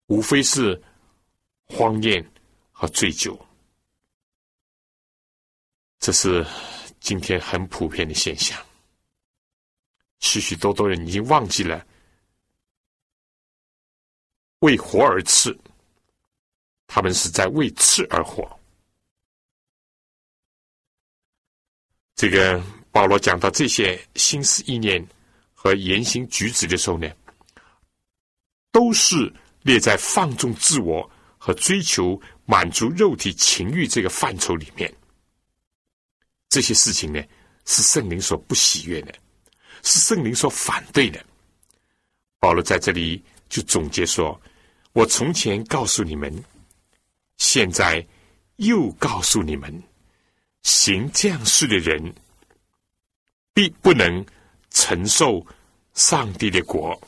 [0.06, 0.80] 无非是
[1.64, 2.24] 荒宴
[2.70, 3.38] 和醉酒，
[5.98, 6.46] 这是
[7.00, 8.62] 今天很普遍的现象。
[10.18, 11.86] 许许多多人已经忘记了
[14.60, 15.56] 为活而吃，
[16.86, 18.48] 他们是在为吃而活。
[22.14, 25.06] 这个保罗讲到这些心思意念
[25.66, 27.10] 和言行举止的时候呢，
[28.70, 34.94] 都是列在放纵自我和追求满足肉体情欲这个范畴里面。
[36.48, 37.20] 这些事情呢，
[37.64, 39.12] 是圣灵所不喜悦的，
[39.82, 41.20] 是圣灵所反对的。
[42.38, 44.40] 保罗在这里就总结说
[44.94, 46.32] ：“我从前告诉你们，
[47.38, 48.06] 现在
[48.58, 49.82] 又告诉你们。”
[50.62, 52.14] 行这样事的人，
[53.52, 54.24] 必不能
[54.76, 55.44] 承受
[55.94, 57.00] 上帝的国。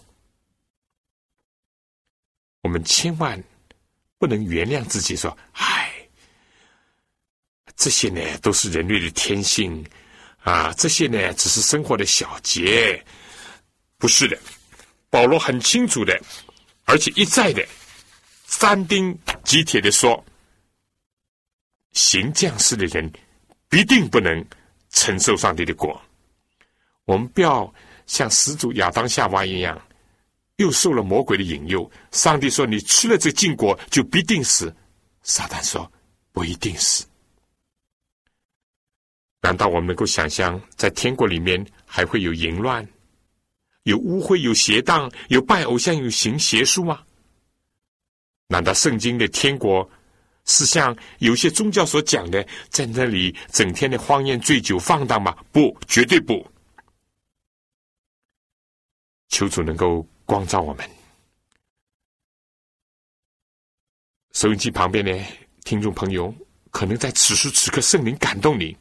[2.62, 3.38] 我们千万
[4.16, 5.92] 不能原谅自己，说：“唉，
[7.76, 9.84] 这些呢都是人类的天性
[10.38, 13.04] 啊，这些呢只是生活的小节。”
[13.98, 14.38] 不是的，
[15.10, 16.18] 保罗很清楚的，
[16.84, 17.62] 而且一再的
[18.46, 20.24] 三钉击铁的说
[21.92, 23.12] ：“行这样事的人。”
[23.70, 24.42] 必定不能
[24.88, 26.02] 承受上帝的果。
[27.08, 27.72] 我们不要
[28.06, 29.80] 像始祖亚当夏娃一样，
[30.56, 31.90] 又受了魔鬼的引诱。
[32.10, 34.70] 上帝说：“你吃了这禁果，就必定死。”
[35.24, 35.90] 撒旦说
[36.32, 37.06] ：“不一定死。”
[39.40, 42.86] 难道我们能够想象，在天国里面还会有淫乱、
[43.84, 47.00] 有污秽、有邪荡、有拜偶像、有行邪术吗？
[48.48, 49.88] 难道圣经的天国？
[50.44, 55.34] 是像有些宗教所讲的，在那里整天的荒宴、醉酒、放荡吗？
[55.50, 56.46] 不，绝对不。
[59.28, 60.88] 求主能够光照我们。
[64.32, 65.18] 收音机旁边的
[65.64, 66.32] 听众朋友，
[66.70, 68.76] 可能在此时此刻圣灵感动你，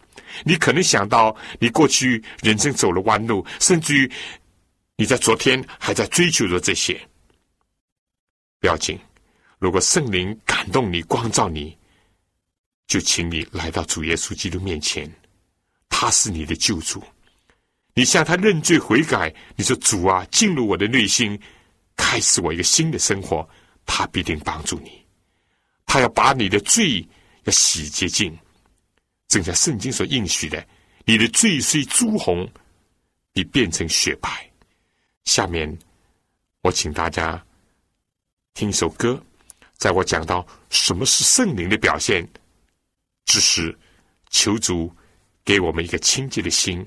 [0.46, 4.12] 你可能想到你过去人生走了弯路，甚至于
[4.96, 7.00] 你在昨天还在追求着这些，
[8.60, 9.00] 不要紧。
[9.58, 11.76] 如果圣灵感动你、光照你，
[12.86, 15.12] 就请你来到主耶稣基督面前，
[15.90, 17.04] 他是你的救主。
[17.98, 21.36] 你向他认罪悔改，你说：“主啊，进入我的内心，
[21.96, 23.50] 开始我一个新的生活。”
[23.88, 25.04] 他必定帮助你，
[25.84, 27.04] 他要把你的罪
[27.46, 28.38] 要洗洁净，
[29.30, 30.64] 正像圣经所应许的
[31.06, 32.48] ：“你的罪虽朱红，
[33.34, 34.30] 必变成雪白。”
[35.26, 35.76] 下面，
[36.62, 37.44] 我请大家
[38.54, 39.20] 听一首歌。
[39.78, 42.28] 在我讲到什么是圣灵的表现
[43.26, 43.76] 之时，
[44.30, 44.96] 求主
[45.44, 46.86] 给我们一个清洁的心，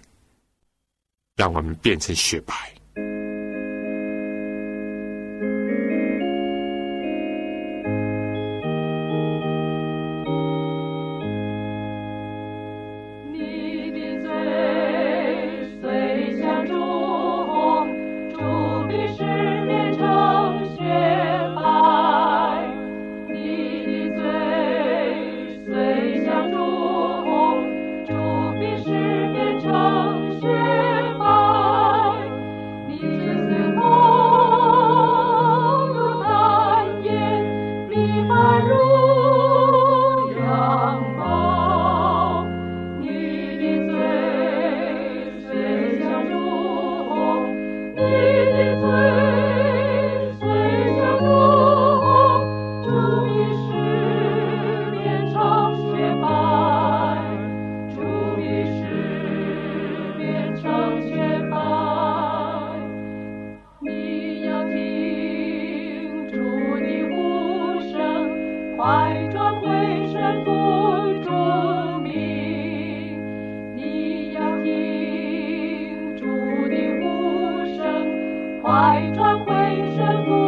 [1.41, 2.55] 让我们变成雪白。
[78.71, 79.53] 百转回
[79.97, 80.40] 身。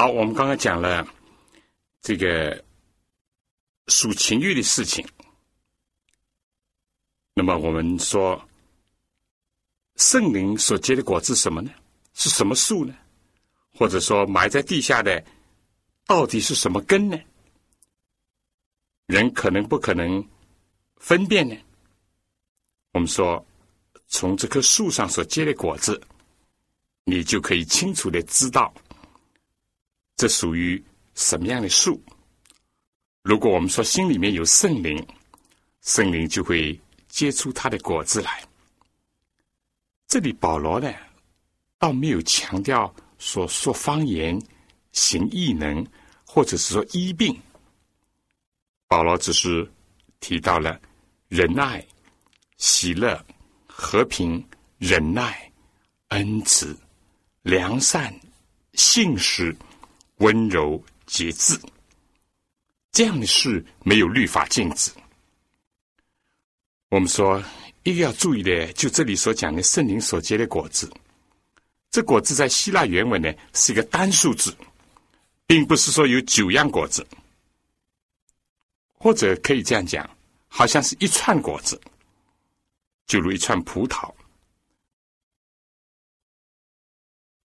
[0.00, 1.06] 好，我们刚刚讲了
[2.00, 2.64] 这个
[3.88, 5.06] 属情欲的事情。
[7.34, 8.42] 那么我们说，
[9.96, 11.70] 圣灵所结的果子什么呢？
[12.14, 12.94] 是什么树呢？
[13.74, 15.22] 或者说埋在地下的
[16.06, 17.20] 到底是什么根呢？
[19.04, 20.26] 人可能不可能
[20.96, 21.54] 分辨呢？
[22.92, 23.46] 我们说，
[24.06, 26.00] 从这棵树上所结的果子，
[27.04, 28.72] 你就可以清楚的知道。
[30.20, 31.98] 这属于什么样的树？
[33.22, 35.02] 如果我们说心里面有圣灵，
[35.80, 38.44] 圣灵就会结出它的果子来。
[40.06, 40.92] 这里保罗呢，
[41.78, 44.38] 倒没有强调说说方言、
[44.92, 45.82] 行异能，
[46.26, 47.34] 或者是说医病。
[48.88, 49.66] 保罗只是
[50.20, 50.78] 提到了
[51.28, 51.82] 仁爱、
[52.58, 53.18] 喜乐、
[53.66, 54.46] 和平、
[54.76, 55.50] 忍耐、
[56.08, 56.78] 恩慈、
[57.40, 58.14] 良善、
[58.74, 59.56] 信实。
[60.20, 61.58] 温柔节制，
[62.92, 64.90] 这样的事没有律法禁止。
[66.88, 67.42] 我们说
[67.84, 70.90] 一个要注意的，就这里所讲的圣灵所结的果子，
[71.90, 74.54] 这果子在希腊原文呢是一个单数字，
[75.46, 77.06] 并不是说有九样果子，
[78.92, 80.08] 或者可以这样讲，
[80.48, 81.80] 好像是一串果子，
[83.06, 84.12] 就如一串葡萄。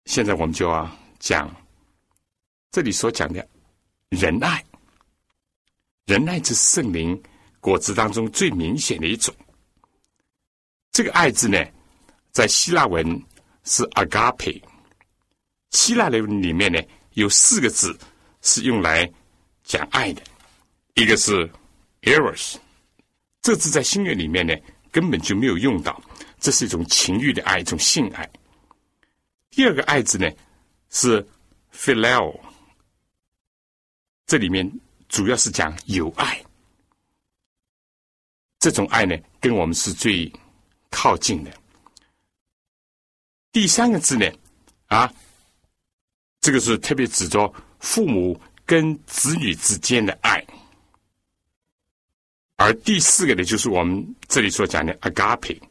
[0.06, 0.90] 现在我们就要
[1.20, 1.56] 讲。
[2.76, 3.48] 这里所讲的
[4.10, 4.62] 仁爱，
[6.08, 7.18] 仁爱是圣灵
[7.62, 9.34] 果子当中最明显的一种。
[10.92, 11.58] 这个“爱”字呢，
[12.34, 13.08] 在希腊文
[13.64, 14.62] 是 agape，
[15.72, 16.78] 希腊文里面呢
[17.14, 17.98] 有四个字
[18.42, 19.10] 是用来
[19.64, 20.22] 讲爱的，
[20.96, 21.50] 一个是
[22.02, 22.58] eros，
[23.42, 24.54] 这字在新约里面呢
[24.92, 26.04] 根本就没有用到，
[26.42, 28.30] 这是一种情欲的爱，一种性爱。
[29.50, 30.30] 第二个“爱”字呢
[30.90, 31.26] 是
[31.74, 32.38] phileo。
[34.36, 34.70] 这里面
[35.08, 36.44] 主要是讲有爱，
[38.60, 40.30] 这种爱呢，跟我们是最
[40.90, 41.58] 靠近的。
[43.54, 44.30] 第三个字呢，
[44.88, 45.10] 啊
[46.42, 50.46] 这个是特别指着父母跟子女之间的爱。
[52.58, 55.62] 而第四个呢，就是我们这里所讲的 agape，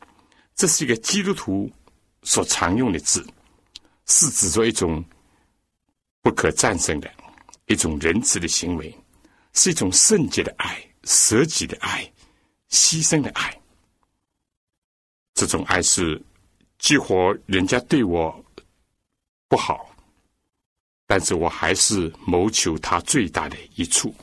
[0.55, 1.71] 这是一个基督徒
[2.23, 3.23] 所常用的字，
[4.07, 5.05] 是指着一种
[6.23, 7.13] 不可战胜的
[7.67, 8.95] 一种仁慈的行为，
[9.53, 12.11] 是一种圣洁的爱、舍己的爱、
[12.71, 13.61] 牺牲的爱。
[15.35, 16.23] 这种爱是
[16.79, 18.45] 激活人家对我
[19.49, 19.95] 不好，
[21.07, 24.15] 但是我还是谋求他最大的益处。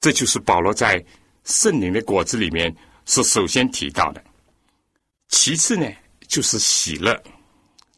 [0.00, 1.04] 这就是保罗在
[1.44, 2.74] 圣灵的果子里面
[3.06, 4.24] 是首先提到的。
[5.28, 5.86] 其次呢，
[6.26, 7.20] 就是喜乐。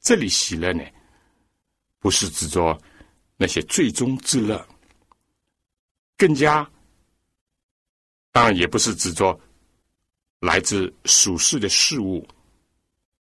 [0.01, 0.83] 这里喜乐呢，
[1.99, 2.77] 不是指着
[3.43, 4.65] 那些最终之乐，
[6.17, 6.71] 更加
[8.31, 9.37] 当然也不是指着
[10.39, 12.25] 来自属世的事物，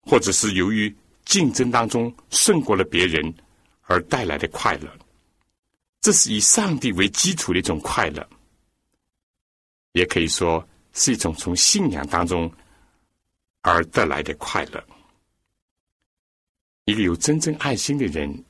[0.03, 0.93] 或者是由于
[1.25, 3.33] 竞争当中胜过了别人
[3.83, 4.93] 而带来的快乐。
[6.01, 8.29] 这是以上帝为基础的一种快乐。
[9.93, 12.53] 也可以说是一种从信仰当中
[13.61, 14.85] 而得来的快乐。
[16.87, 18.45] 一个有真正爱心的人，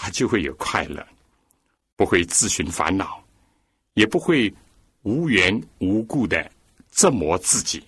[0.00, 1.04] 他就会有快乐，
[1.96, 3.20] 不会自寻烦恼，
[3.94, 4.52] 也不会
[5.02, 6.48] 无缘无故的
[6.92, 7.82] 折磨自己，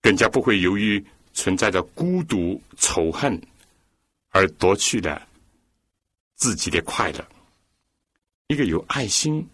[0.00, 1.04] 更加不会由于
[1.34, 3.40] 存在着孤独、仇恨
[4.28, 5.26] 而夺去了
[6.36, 7.28] 自己的快乐。
[8.46, 9.44] 一个有爱心。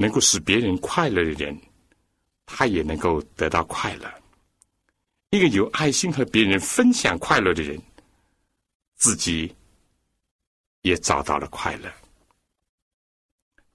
[0.00, 1.54] 能够使别人快乐的人，
[2.46, 4.10] 他也能够得到快乐。
[5.28, 7.78] 一个有爱心和别人分享快乐的人，
[8.96, 9.54] 自己
[10.82, 11.90] 也找到了快乐。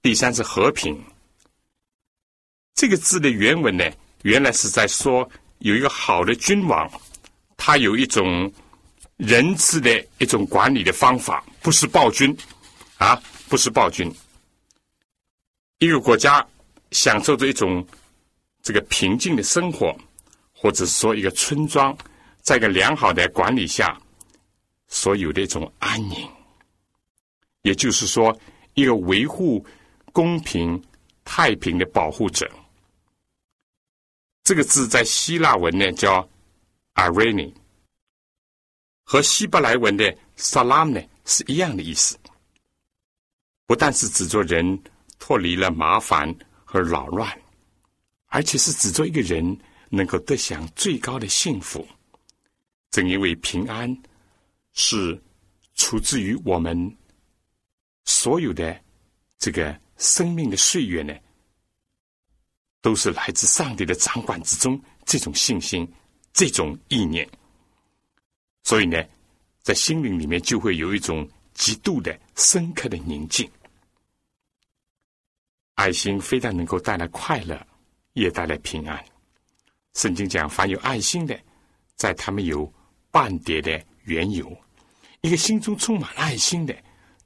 [0.02, 1.02] 第三是和平。
[2.74, 3.84] 这个字的原文呢，
[4.22, 5.28] 原来是在说
[5.60, 6.90] 有一个好的君王，
[7.56, 8.52] 他有一种
[9.16, 12.36] 仁慈的一种管理的方法，不是暴君
[12.98, 14.14] 啊，不是暴君。
[15.78, 16.46] 一个国家
[16.90, 17.86] 享受着一种
[18.62, 19.96] 这个平静的生活，
[20.52, 21.96] 或者说一个村庄
[22.42, 23.98] 在一个良好的管理下
[24.86, 26.30] 所有的一种安宁，
[27.66, 28.34] 也就是说，
[28.74, 29.64] 一个维护
[30.12, 30.80] 公平
[31.24, 32.48] 太平的保护者。
[34.44, 36.26] 这个字在希腊文呢叫
[36.94, 37.52] “areni”，
[39.02, 42.16] 和希伯来文的 “salam” 呢是一样的意思，
[43.66, 44.80] 不但是指做人。
[45.18, 47.26] 脱离了麻烦和扰乱，
[48.26, 49.58] 而且是指做一个人
[49.88, 51.88] 能够得享最高的幸福。
[52.90, 53.90] 正因为平安
[54.74, 55.18] 是
[55.74, 56.76] 出自于我们
[58.06, 58.80] 所有的
[59.38, 61.14] 这个生命的岁月呢，
[62.80, 64.80] 都是来自上帝的掌管之中。
[65.04, 65.86] 这种信心，
[66.32, 67.28] 这种意念，
[68.64, 69.00] 所以呢，
[69.62, 73.48] 在心灵里面就会有一种极度的深刻的宁静。
[75.74, 77.64] 爱心非但能够带来快乐，
[78.14, 79.04] 也带来平安。
[79.94, 81.40] 圣经讲，凡有爱心的，
[81.94, 82.72] 在他们有
[83.12, 84.46] 半点的缘由；
[85.20, 86.76] 一个心中充满爱心的，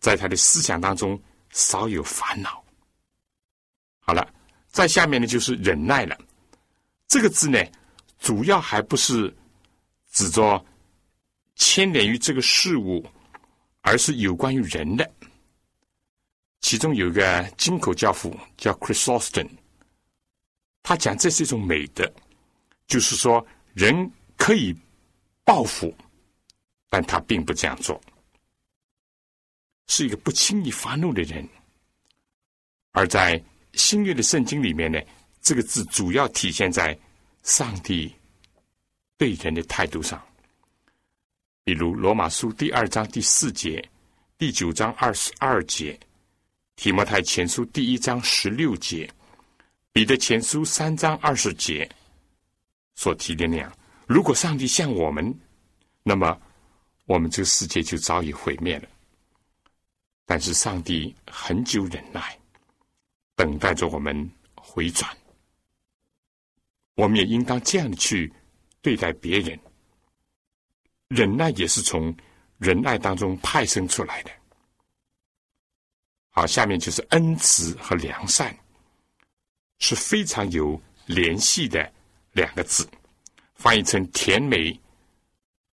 [0.00, 1.20] 在他的思想当中
[1.50, 2.64] 少有烦恼。
[4.00, 4.26] 好了，
[4.68, 6.18] 在下面呢就是忍耐了。
[7.06, 7.62] 这个字呢，
[8.18, 9.32] 主要还不是
[10.10, 10.64] 指着
[11.54, 13.04] 牵连于这个事物，
[13.82, 15.08] 而是有关于人的。
[16.60, 19.48] 其中有一个金口教父叫 Chrysostom，
[20.82, 22.10] 他讲这是一种美德，
[22.86, 23.44] 就是说
[23.74, 24.76] 人可以
[25.44, 25.94] 报复，
[26.88, 28.00] 但他并不这样做，
[29.90, 31.46] 是一个不轻易发怒的人。
[32.92, 35.00] 而在新约的圣经里面呢，
[35.42, 36.96] 这个字主要体现在
[37.42, 38.14] 上帝
[39.18, 40.22] 对人的态度上，
[41.64, 43.84] 比如罗马书第二章第四节、
[44.38, 45.98] 第九章二十二节。
[46.76, 49.10] 提摩太前书第一章十六节，
[49.92, 51.86] 彼得前书三章二十节
[52.94, 53.70] 所提的那样，
[54.06, 55.36] 如果上帝像我们，
[56.02, 56.40] 那么
[57.06, 58.88] 我们这个世界就早已毁灭了。
[60.30, 62.38] 但是上帝很久忍耐，
[63.34, 65.10] 等待着我们回转。
[66.94, 68.32] 我们也应当这样去
[68.80, 69.58] 对待别人。
[71.08, 72.16] 忍耐也是从
[72.58, 74.30] 仁爱当中派生出来的。
[76.28, 78.56] 好，下面就是恩慈和良善，
[79.80, 81.92] 是非常有联系的
[82.34, 82.88] 两个字，
[83.56, 84.80] 翻译成甜美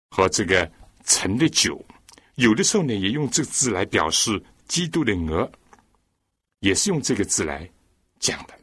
[0.10, 0.68] 和这个
[1.04, 1.80] 陈的酒。
[2.38, 5.52] 有的时候呢，也用这个字来表示基督的鹅，
[6.60, 7.68] 也是用这个字来
[8.20, 8.54] 讲的。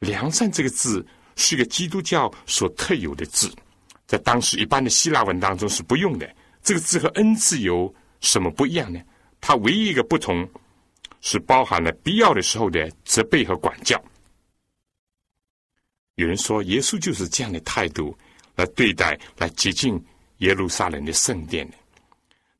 [0.00, 1.06] 良善这个字
[1.36, 3.48] 是一个基督教所特有的字，
[4.06, 6.28] 在当时一般的希腊文当中是不用的。
[6.64, 9.00] 这个字和恩字有什么不一样呢？
[9.40, 10.48] 它唯一一个不同
[11.20, 14.02] 是包含了必要的时候的责备和管教。
[16.16, 18.16] 有人说，耶稣就是这样的态度
[18.56, 20.04] 来对待、来接近
[20.38, 21.76] 耶路撒冷的圣殿的。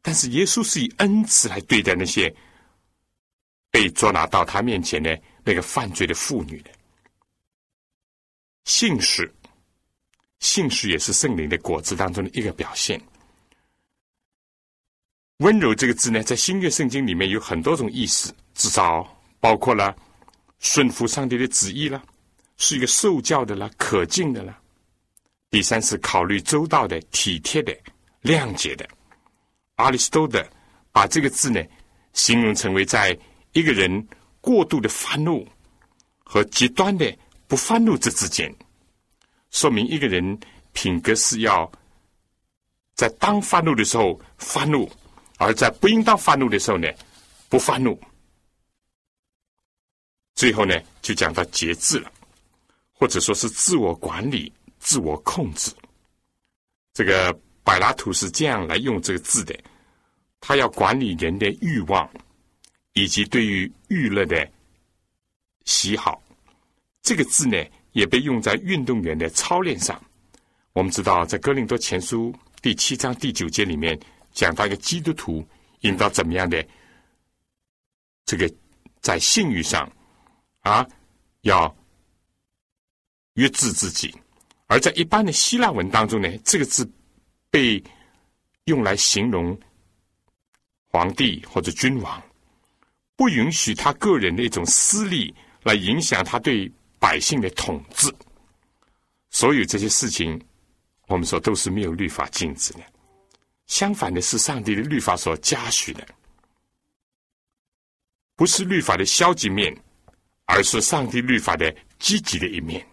[0.03, 2.34] 但是，耶稣是以恩慈来对待那些
[3.70, 6.70] 被捉拿到他面前的那个犯罪的妇女的。
[8.64, 9.32] 信使，
[10.40, 13.00] 信使也是圣灵的果子当中的一个表现。
[15.38, 19.05] 温柔这个字呢，在新约圣经里面有很多种意思，至少
[19.38, 19.96] 包括了
[20.59, 22.03] 顺服上帝的旨意了，
[22.57, 24.59] 是一个受教的了，可敬的了。
[25.50, 27.72] 第三是考虑周到的、体贴的、
[28.22, 28.88] 谅解的。
[29.83, 30.45] 阿里斯多德
[30.93, 31.62] 把这个字呢，
[32.12, 33.18] 形容成为在
[33.53, 34.07] 一个人
[34.41, 35.47] 过度的发怒
[36.24, 37.16] 和极端的
[37.47, 38.55] 不发怒这之间，
[39.51, 40.39] 说明一个人
[40.72, 41.70] 品格是要
[42.95, 44.91] 在当发怒的时候发怒。
[45.39, 46.89] 而在不应当发怒的时候呢，
[47.49, 48.01] 不发怒。
[50.37, 52.12] 最后呢，就讲到节制了，
[52.93, 55.72] 或者说是自我管理、自我控制。
[56.95, 59.59] 这个柏拉图是这样来用这个字的，
[60.43, 62.07] 他要管理人的欲望，
[62.93, 64.47] 以及对于娱乐的
[65.64, 66.22] 喜好。
[67.01, 67.57] 这个字呢，
[67.93, 69.99] 也被用在运动员的操练上。
[70.74, 73.99] 我们知道，在哥林多前书第七章第九节里面。
[74.34, 75.47] 讲到一个基督徒
[75.80, 76.66] 应当怎么样的
[78.24, 78.51] 这个
[79.03, 79.86] 在信誉上
[80.61, 80.88] 啊，
[81.43, 81.76] 要
[83.34, 84.09] 约制自己；
[84.68, 86.90] 而在一般的希腊文当中呢，这个字
[87.51, 87.84] 被
[88.64, 89.55] 用来形容
[90.93, 92.22] 皇帝或者君王，
[93.16, 98.14] 不允许他个人的一种私利来影响他对百姓的统治。
[99.30, 100.38] 所有这些事情，
[101.07, 102.80] 我们说都是没有律法禁止的。
[103.68, 106.07] 相反的是，上帝的律法所嘉许的，
[108.36, 109.74] 不是律法的消极面，
[110.45, 112.86] 而是上帝律法的积极的一面。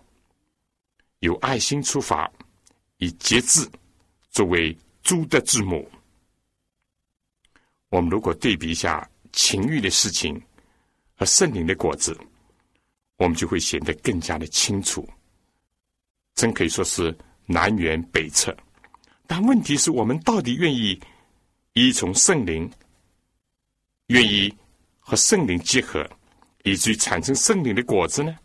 [1.20, 2.32] 有爱心出发，
[3.00, 3.70] 以节制
[4.32, 4.74] 作为
[5.04, 5.92] 诸的之母。
[7.90, 10.42] 我们如果对比一下情欲的事情
[11.16, 12.18] 和圣灵的果子，
[13.18, 15.08] 我们就会显得更加的清楚。
[16.36, 17.16] 真可以说是
[17.46, 18.56] 南辕北辙。
[19.28, 21.00] 但问题是我们到底愿意
[21.74, 22.72] 依从圣灵，
[24.08, 24.52] 愿意
[25.00, 26.10] 和圣灵结合，
[26.64, 28.36] 以至于产生圣灵的果子呢？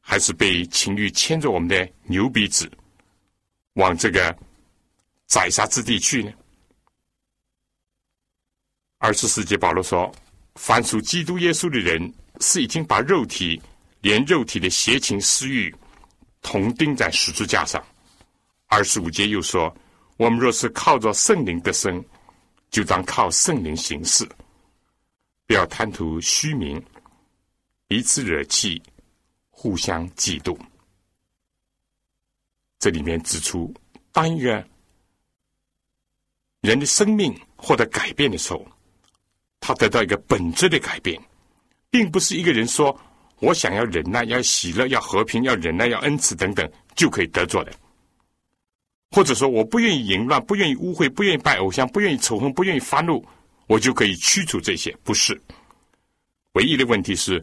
[0.00, 2.70] 还是被情欲牵着我们的牛鼻子，
[3.74, 4.34] 往这个
[5.26, 6.32] 宰杀之地去呢？
[8.98, 10.12] 二十世纪保罗说
[10.56, 13.60] ：“凡属基督耶稣的人，是已经把肉体
[14.00, 15.74] 连肉体的邪情私欲
[16.42, 17.82] 同钉在十字架上。”
[18.66, 19.74] 二十五节又说。
[20.18, 22.04] 我们若是靠着圣灵得生，
[22.70, 24.28] 就当靠圣灵行事，
[25.46, 26.84] 不要贪图虚名，
[27.86, 28.82] 彼此惹气，
[29.48, 30.58] 互相嫉妒。
[32.80, 33.72] 这里面指出，
[34.10, 34.68] 当一个
[36.62, 38.66] 人的生命获得改变的时候，
[39.60, 41.20] 他得到一个本质的改变，
[41.90, 42.98] 并不是一个人说
[43.40, 47.72] 我想要忍耐、要喜乐、要和平、要忍耐、要恩慈等等就可以得着的。
[49.10, 53.24] 或者说，我不愿意淫乱，不愿意污秽，不愿意拜偶像，不愿意仇恨，不愿意发怒，
[53.66, 54.94] 我就可以驱除这些？
[55.02, 55.40] 不是。
[56.52, 57.42] 唯一的问题是，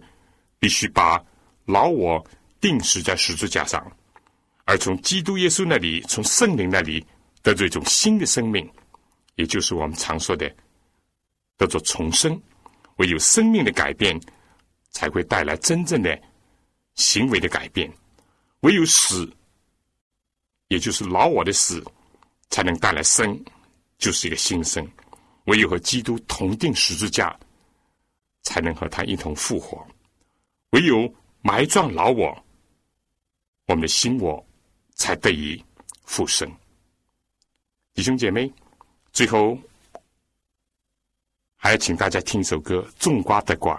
[0.59, 1.19] 必须把
[1.65, 2.23] 老我
[2.61, 3.91] 定死在十字架上，
[4.65, 7.03] 而从基督耶稣那里，从圣灵那里
[7.41, 8.69] 得着一种新的生命，
[9.35, 10.53] 也就是我们常说的
[11.57, 12.41] 叫做重生。
[12.97, 14.19] 唯有生命的改变，
[14.91, 16.19] 才会带来真正的
[16.95, 17.91] 行为的改变。
[18.61, 19.31] 唯有死。
[20.69, 21.85] 也就是老我的死，
[22.49, 23.39] 才能带来生，
[23.99, 24.85] 就是一个新生。
[25.45, 27.39] 唯有和基督同定十字架，
[28.41, 29.85] 才能和他一同复活。
[30.71, 31.07] 唯有
[31.43, 32.35] 埋葬老我，
[33.67, 34.43] 我们的心我
[34.95, 35.63] 才得以
[36.03, 36.51] 复生。
[37.93, 38.51] 弟兄姐妹，
[39.13, 39.55] 最后
[41.65, 43.73] 还要请大家听一首歌《种瓜得瓜》。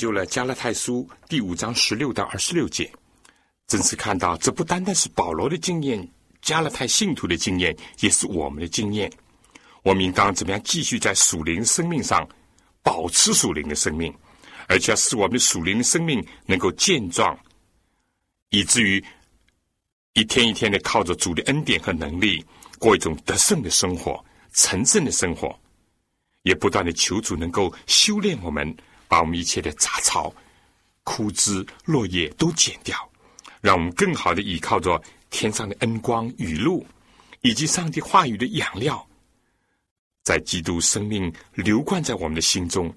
[0.00, 2.90] 究了加拉太书第五章十六到二十六节，
[3.66, 9.12] 真是看到这不单单是保罗的经验，加拉太信徒的经验，也是我们的经验。
[9.82, 12.26] 我们应当怎么样继续在属灵生命上
[12.82, 14.10] 保持属灵的生命，
[14.68, 17.38] 而且使我们的属灵的生命能够健壮，
[18.48, 19.04] 以至于
[20.14, 22.42] 一天一天的靠着主的恩典和能力，
[22.78, 24.24] 过一种得胜的生活、
[24.54, 25.54] 成圣的生活。
[26.44, 28.74] 也不断的求主能够修炼我们，
[29.10, 30.32] 把我们一切的杂草、
[31.02, 32.96] 枯枝、落叶都剪掉，
[33.60, 36.86] 让我们更好的依靠着天上的恩光、雨露，
[37.40, 39.04] 以及上帝话语的养料，
[40.22, 42.94] 在基督生命流灌在我们的心中，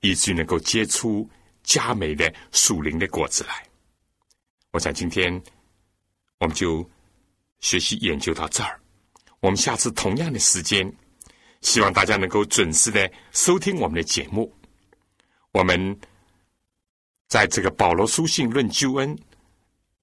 [0.00, 1.30] 以至于能够结出
[1.62, 3.64] 佳美的属灵的果子来。
[4.72, 5.40] 我想今天
[6.40, 6.84] 我们就
[7.60, 8.80] 学习研究到这儿，
[9.38, 10.92] 我们下次同样的时间。
[11.60, 14.52] 希望大家能够准时的收听我们的节目。
[15.54, 15.96] 我们
[17.28, 19.16] 在这个保罗书信论救恩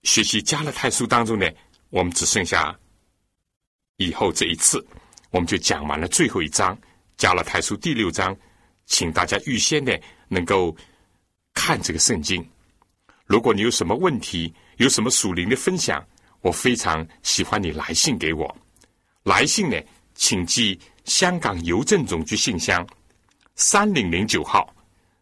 [0.04, 1.46] 学习加勒泰书当中呢，
[1.90, 2.74] 我们只剩下
[3.98, 4.82] 以后这一次，
[5.30, 6.78] 我们就讲完了最后一章
[7.18, 8.34] 加勒泰书第六章，
[8.86, 10.00] 请大家预先的
[10.30, 10.74] 能够
[11.54, 12.50] 看这个圣经。
[13.26, 16.02] 如果你有什么问题，有什么属灵的分享，
[16.40, 18.58] 我非常喜欢你来信给我。
[19.24, 19.78] 来信呢，
[20.16, 20.80] 请寄。
[21.04, 22.88] 香港邮政总局信箱
[23.56, 24.72] 三零零九号，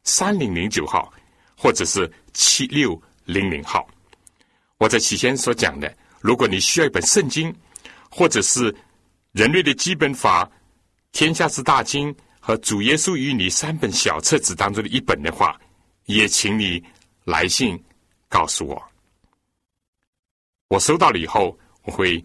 [0.03, 1.11] 三零零九号，
[1.57, 3.87] 或者是七六零零号。
[4.77, 7.53] 我在起先所讲的，如果你需要一本圣经，
[8.09, 8.75] 或者是
[9.31, 10.49] 人类的基本法、
[11.11, 15.59] 天下之大经和主耶稣与你三本小册子当中的一本的话，
[16.05, 16.83] 也请你
[17.23, 17.81] 来信
[18.27, 18.81] 告诉我。
[20.67, 22.23] 我收到了以后，我会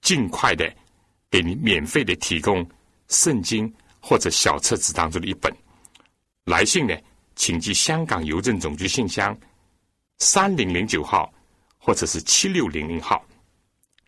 [0.00, 0.74] 尽快的
[1.30, 2.66] 给你免费的提供。
[3.08, 3.70] 圣经
[4.00, 5.54] 或者小册子当中的一本，
[6.44, 6.96] 来信呢，
[7.34, 9.36] 请寄香港邮政总局信箱
[10.18, 11.32] 三零零九号，
[11.78, 13.24] 或者是七六零零号，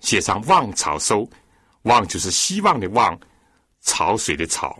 [0.01, 1.29] 写上“望潮收
[1.83, 3.18] ”，“望”就是希望的“望”，
[3.83, 4.79] 潮水的“潮”，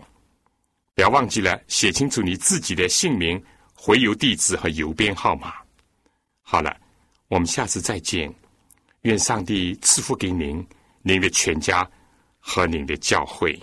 [0.95, 3.43] 不要忘记了写清楚你自己的姓名、
[3.73, 5.53] 回邮地址和邮编号码。
[6.41, 6.75] 好了，
[7.27, 8.33] 我们下次再见，
[9.01, 10.65] 愿上帝赐福给您、
[11.01, 11.89] 您的全家
[12.39, 13.59] 和您的教会。